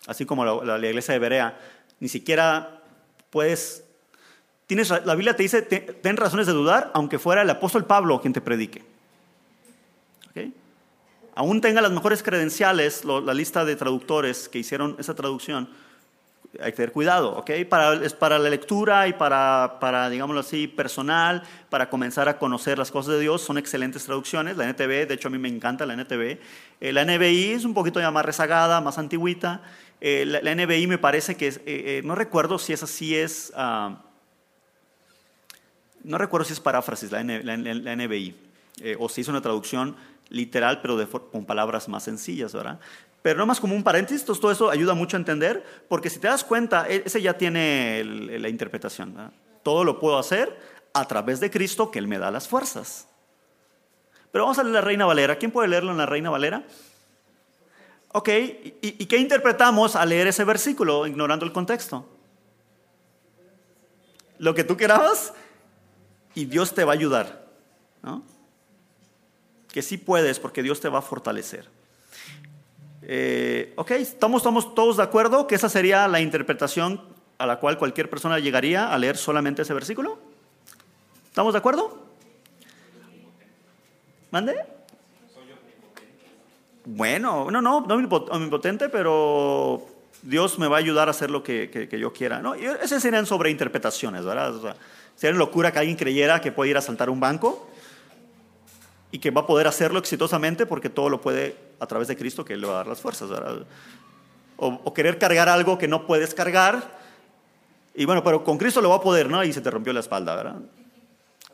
[0.07, 1.59] así como la, la iglesia de Berea,
[1.99, 2.83] ni siquiera
[3.31, 3.85] puedes...
[4.67, 8.33] Tienes, la Biblia te dice, ten razones de dudar, aunque fuera el apóstol Pablo quien
[8.33, 8.85] te predique.
[11.35, 15.71] Aún tenga las mejores credenciales, la lista de traductores que hicieron esa traducción,
[16.59, 17.51] hay que tener cuidado, ¿ok?
[17.69, 22.77] Para, es para la lectura y para, para, digámoslo así, personal, para comenzar a conocer
[22.77, 24.57] las cosas de Dios, son excelentes traducciones.
[24.57, 26.39] La NTV, de hecho a mí me encanta la NTV.
[26.81, 29.63] Eh, la NBI es un poquito ya más rezagada, más antiguita.
[30.01, 34.03] Eh, la, NBI me parece que, es, eh, no recuerdo si es así, es, ah,
[36.03, 38.35] no recuerdo si es paráfrasis la, la NBI,
[38.99, 39.95] o si es una traducción
[40.31, 42.81] literal, pero de, con palabras más sencillas, ¿verdad?
[43.23, 46.29] Pero no más como un paréntesis, todo eso ayuda mucho a entender, porque si te
[46.29, 49.33] das cuenta, e, ese ya tiene la interpretación.
[49.63, 50.59] Todo lo puedo hacer
[50.95, 53.09] a través de Cristo, que Él me da las fuerzas.
[54.33, 55.37] Pero vamos a leer la Reina Valera.
[55.37, 56.65] ¿Quién puede leerlo en la Reina Valera?
[58.13, 58.29] Ok,
[58.83, 62.09] ¿y, qué interpretamos al leer ese versículo, ignorando el contexto?
[64.39, 65.33] Lo que tú querabas
[66.35, 67.47] y Dios te va a ayudar.
[68.03, 68.23] ¿no?
[69.69, 71.69] Que sí puedes porque Dios te va a fortalecer.
[73.13, 77.01] Eh, ok, ¿estamos, ¿estamos todos de acuerdo que esa sería la interpretación
[77.39, 80.17] a la cual cualquier persona llegaría a leer solamente ese versículo?
[81.27, 82.07] ¿Estamos de acuerdo?
[84.31, 84.65] ¿Mande?
[86.85, 87.95] Bueno, no, no, no
[88.31, 89.89] omnipotente, pero
[90.23, 92.39] Dios me va a ayudar a hacer lo que, yo quiera.
[92.39, 92.55] ¿no?
[92.55, 94.55] esas serían sobreinterpretaciones, ¿verdad?
[94.55, 94.77] O sea,
[95.17, 97.71] sería locura que alguien creyera que puede ir a saltar un banco
[99.13, 102.45] y que va a poder hacerlo exitosamente porque todo lo puede a través de Cristo
[102.45, 103.31] que le va a dar las fuerzas.
[104.57, 107.01] O, querer cargar algo que no puedes cargar
[107.95, 109.43] y bueno, pero con Cristo lo va a poder, ¿no?
[109.43, 110.57] Y se te rompió la espalda, ¿verdad?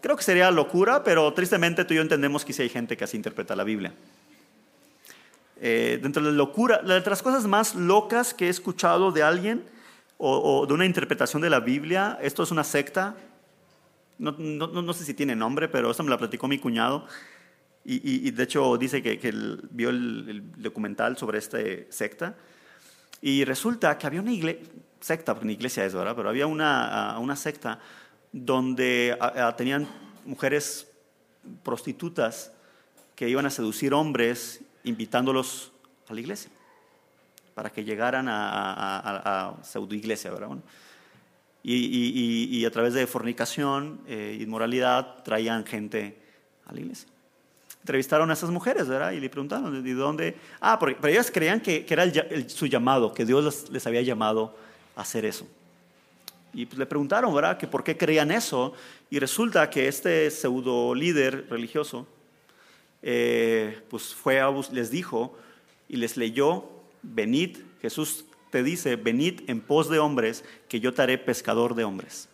[0.00, 3.04] Creo que sería locura, pero tristemente tú y yo entendemos que sí hay gente que
[3.04, 3.94] así interpreta la Biblia.
[5.60, 9.64] Eh, dentro de la locura, de las cosas más locas que he escuchado de alguien
[10.18, 13.16] o, de una interpretación de la Biblia, esto es una secta,
[14.18, 17.06] no, no, no, sé si tiene nombre, pero esto me la platicó mi cuñado.
[17.88, 19.32] Y, de hecho dice que,
[19.70, 21.58] vio el, documental sobre esta
[21.88, 22.34] secta.
[23.22, 24.64] Y resulta que había una iglesia,
[25.00, 26.16] secta, porque iglesia es, ¿verdad?
[26.16, 27.78] Pero había una, una secta
[28.32, 29.16] donde
[29.56, 29.86] tenían
[30.24, 30.88] mujeres
[31.62, 32.50] prostitutas
[33.14, 35.70] que iban a seducir hombres invitándolos
[36.08, 36.50] a la iglesia
[37.54, 38.98] para que llegaran a,
[39.48, 40.58] a, pseudo iglesia, ¿verdad?
[41.62, 46.18] y, a través de fornicación, e inmoralidad, traían gente
[46.66, 47.15] a la iglesia
[47.86, 49.12] entrevistaron a esas mujeres, ¿verdad?
[49.12, 50.34] Y le preguntaron, ¿de dónde?
[50.60, 52.04] Ah, porque, pero ellas creían que, era
[52.48, 54.56] su llamado, que Dios les, había llamado
[54.96, 55.46] a hacer eso.
[56.52, 57.56] Y pues le preguntaron, ¿verdad?
[57.56, 58.72] Que por qué creían eso.
[59.08, 62.08] Y resulta que este pseudo líder religioso,
[63.02, 65.38] eh, pues fue a, les dijo
[65.88, 66.64] y les leyó,
[67.02, 71.84] venid, Jesús te dice, venid en pos de hombres, que yo te haré pescador de
[71.84, 72.28] hombres.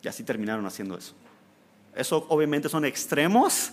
[0.00, 1.14] Y así terminaron haciendo eso.
[1.96, 3.72] Eso obviamente son extremos,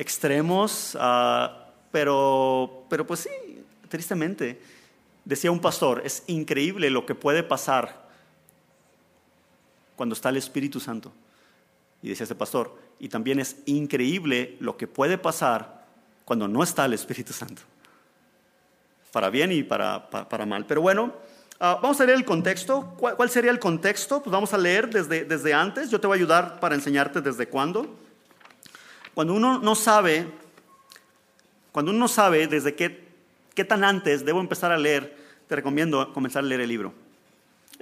[0.00, 4.58] extremos, ah, pero, pero pues sí, tristemente,
[5.26, 8.08] decía un pastor, es increíble lo que puede pasar
[9.96, 11.12] cuando está el Espíritu Santo.
[12.02, 15.84] Y decía ese pastor, y también es increíble lo que puede pasar
[16.24, 17.60] cuando no está el Espíritu Santo.
[19.12, 20.64] Para bien y para, para, mal.
[20.64, 21.12] Pero bueno,
[21.58, 22.94] ah, vamos a leer el contexto.
[22.96, 24.22] ¿Cuál, sería el contexto?
[24.22, 25.90] Pues vamos a leer desde, desde antes.
[25.90, 27.98] Yo te voy a ayudar para enseñarte desde cuándo.
[29.14, 30.26] Cuando uno no sabe,
[31.72, 33.08] cuando uno no sabe desde qué,
[33.54, 35.16] qué tan antes debo empezar a leer,
[35.48, 36.94] te recomiendo comenzar a leer el libro.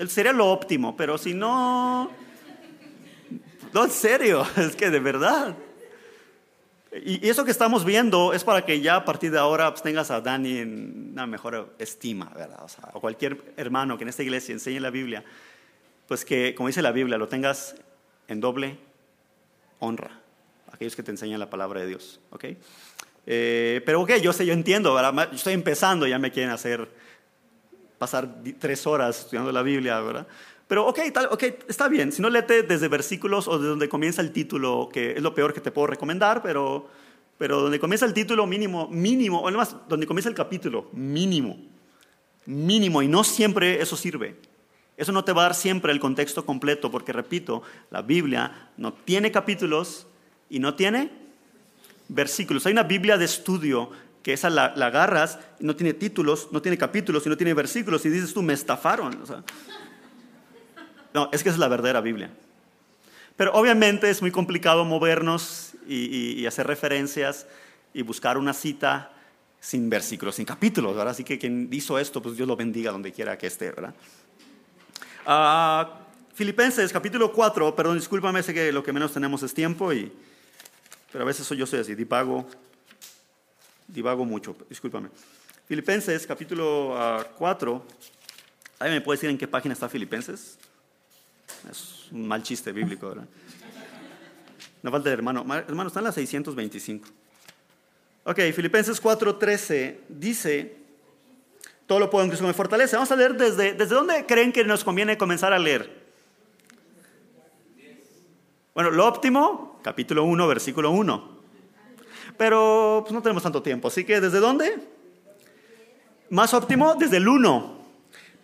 [0.08, 2.10] Sería lo óptimo, pero si no,
[3.72, 5.56] no, en serio, es que de verdad.
[7.04, 10.10] Y eso que estamos viendo es para que ya a partir de ahora pues, tengas
[10.10, 12.64] a Dani en una mejor estima, ¿verdad?
[12.64, 15.22] O, sea, o cualquier hermano que en esta iglesia enseñe la Biblia,
[16.06, 17.76] pues que, como dice la Biblia, lo tengas
[18.28, 18.78] en doble
[19.80, 20.22] honra
[20.72, 22.20] aquellos que te enseñan la palabra de Dios.
[22.30, 22.44] ¿ok?
[23.26, 25.32] Eh, pero ok, yo sé, yo entiendo, ¿verdad?
[25.32, 26.88] estoy empezando, ya me quieren hacer
[27.98, 30.26] pasar tres horas estudiando la Biblia, ¿verdad?
[30.68, 34.22] Pero ok, tal, okay está bien, si no léete desde versículos o de donde comienza
[34.22, 36.88] el título, que es lo peor que te puedo recomendar, pero,
[37.38, 41.58] pero donde comienza el título mínimo, mínimo, o además, donde comienza el capítulo, mínimo,
[42.46, 44.36] mínimo, y no siempre eso sirve.
[44.96, 48.92] Eso no te va a dar siempre el contexto completo, porque repito, la Biblia no
[48.92, 50.06] tiene capítulos,
[50.50, 51.10] y no tiene
[52.08, 52.66] versículos.
[52.66, 53.90] Hay una Biblia de estudio
[54.22, 58.04] que esa la, agarras y no tiene títulos, no tiene capítulos y no tiene versículos
[58.04, 59.18] y dices tú, me estafaron.
[61.14, 62.30] no, es que es la verdadera Biblia.
[63.36, 67.46] Pero obviamente es muy complicado movernos y, hacer referencias
[67.94, 69.12] y buscar una cita
[69.60, 71.12] sin versículos, sin capítulos, ¿verdad?
[71.12, 73.94] Así que quien hizo esto, pues Dios lo bendiga donde quiera que esté, ¿verdad?
[75.24, 76.00] Ah,
[76.34, 80.12] Filipenses capítulo 4, perdón, discúlpame, sé que lo que menos tenemos es tiempo, y,
[81.12, 82.46] pero a veces soy, yo soy así, divago,
[83.86, 85.08] divago mucho, discúlpame.
[85.66, 87.94] Filipenses capítulo 4, ah,
[88.78, 90.58] ¿alguien me puede decir en qué página está Filipenses?
[91.70, 93.26] Es un mal chiste bíblico, ¿verdad?
[94.82, 95.40] No falta el hermano.
[95.40, 97.08] Hermano, está en la 625.
[98.24, 100.76] Ok, Filipenses 4:13 dice,
[101.86, 102.96] todo lo puedo en Cristo me fortalece.
[102.96, 105.97] Vamos a leer desde, desde dónde creen que nos conviene comenzar a leer.
[108.78, 111.38] Bueno, lo óptimo, capítulo 1, versículo 1.
[112.36, 114.72] Pero pues, no tenemos tanto tiempo, así que ¿desde dónde?
[116.30, 117.76] Más óptimo, desde el 1.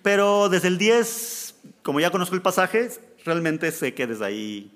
[0.02, 1.54] Pero desde el 10,
[1.84, 2.90] como ya conozco el pasaje,
[3.24, 4.72] realmente sé que desde ahí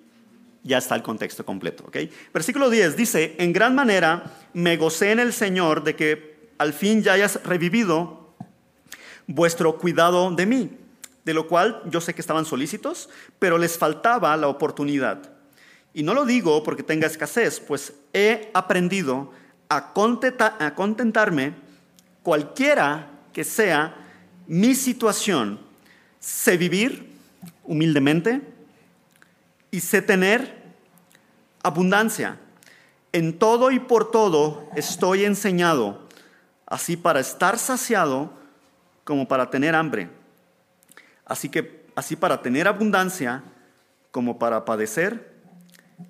[0.63, 1.83] ya está el contexto completo.
[1.89, 2.09] ¿okay?
[2.33, 7.03] Versículo 10 dice, en gran manera me gocé en el Señor de que al fin
[7.03, 8.33] ya hayas revivido
[9.27, 10.71] vuestro cuidado de mí,
[11.25, 15.38] de lo cual yo sé que estaban solícitos, pero les faltaba la oportunidad.
[15.95, 19.33] Y no lo digo porque tenga escasez, pues he aprendido
[19.69, 19.93] a,
[20.75, 21.55] contentarme
[22.23, 23.95] cualquiera que sea
[24.47, 25.61] mi situación.
[26.21, 27.15] Sé vivir
[27.65, 28.43] humildemente
[29.71, 30.63] y sé tener
[31.63, 32.39] abundancia.
[33.13, 36.07] En todo y por todo estoy enseñado,
[36.67, 38.33] así para estar saciado
[39.05, 40.11] como para tener hambre.
[41.25, 43.43] Así que así para tener abundancia
[44.11, 45.28] como para padecer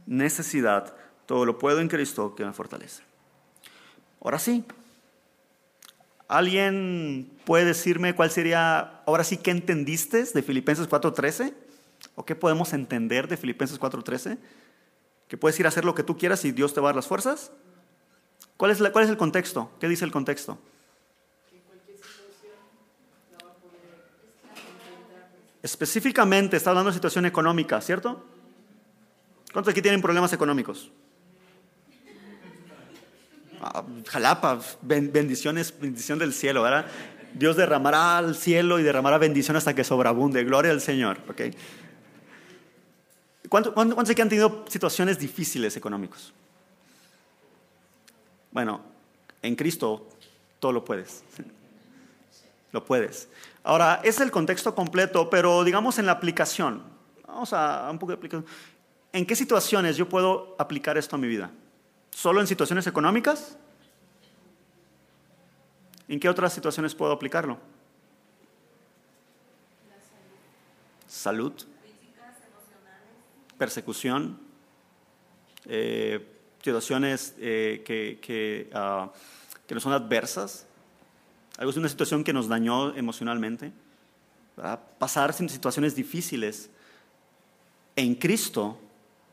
[0.07, 0.95] necesidad.
[1.27, 3.03] Todo lo puedo en Cristo que me fortalece.
[4.21, 4.65] Ahora sí.
[6.27, 11.55] ¿Alguien puede decirme cuál sería, ahora sí, qué entendiste de Filipenses 4:13?
[12.15, 14.39] ¿O qué podemos entender de Filipenses 4:13?
[15.27, 16.97] ¿Que puedes ir a hacer lo que tú quieras y Dios te va a dar
[16.97, 17.51] las fuerzas?
[18.57, 19.71] ¿Cuál es, ¿Cuál es el contexto?
[19.81, 20.59] ¿Qué dice el contexto?
[25.63, 28.25] Específicamente está hablando de situación económica, ¿cierto?
[29.59, 30.89] ¿Cuántos aquí tienen problemas económicos?
[33.61, 36.87] Ah, jalapa, bendiciones, bendición del cielo, ¿verdad?
[37.35, 40.45] Dios derramará al cielo y derramará bendición hasta que sobreabunde.
[40.45, 41.57] Gloria al Señor, ¿ok?
[43.49, 46.33] ¿Cuántos, cuántos aquí han tenido situaciones difíciles económicos?
[48.53, 48.81] Bueno,
[49.43, 50.07] en Cristo
[50.61, 51.25] todo lo puedes.
[52.71, 53.29] Lo puedes.
[53.65, 56.81] Ahora, es el contexto completo, pero digamos en la aplicación.
[57.27, 58.47] Vamos a un poco de aplicación.
[59.13, 61.51] ¿En qué situaciones yo puedo aplicar esto a mi vida?
[62.11, 63.57] ¿Solo en situaciones económicas?
[66.09, 67.59] ¿En qué otras situaciones puedo aplicarlo?
[71.07, 71.53] Salud.
[73.57, 74.39] Persecución.
[75.67, 76.27] Eh,
[76.63, 79.11] situaciones eh, que, ah,
[79.67, 80.67] que, no son adversas.
[81.57, 83.73] Algo es una situación que nos dañó emocionalmente.
[84.99, 86.71] Pasar en situaciones difíciles.
[87.97, 88.79] En Cristo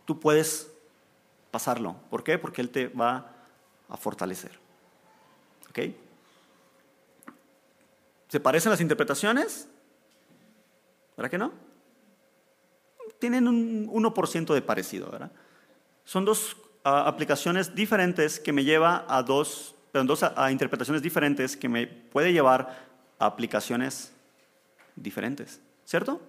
[0.06, 0.72] tú puedes
[1.51, 1.95] pasarlo.
[2.10, 2.38] ¿Por qué?
[2.38, 3.32] Porque Él te va
[3.89, 4.51] a fortalecer.
[5.70, 5.80] ¿Ok?
[8.28, 9.68] ¿Se parecen las interpretaciones?
[11.16, 11.53] ¿Verdad que no?
[13.20, 15.32] Tienen un 1% de parecido, ¿verdad?
[16.03, 21.56] Son dos ah, aplicaciones diferentes que me lleva a dos, perdón, dos a interpretaciones diferentes
[21.56, 22.86] que me puede llevar
[23.18, 24.12] a aplicaciones
[24.95, 26.20] diferentes, ¿cierto?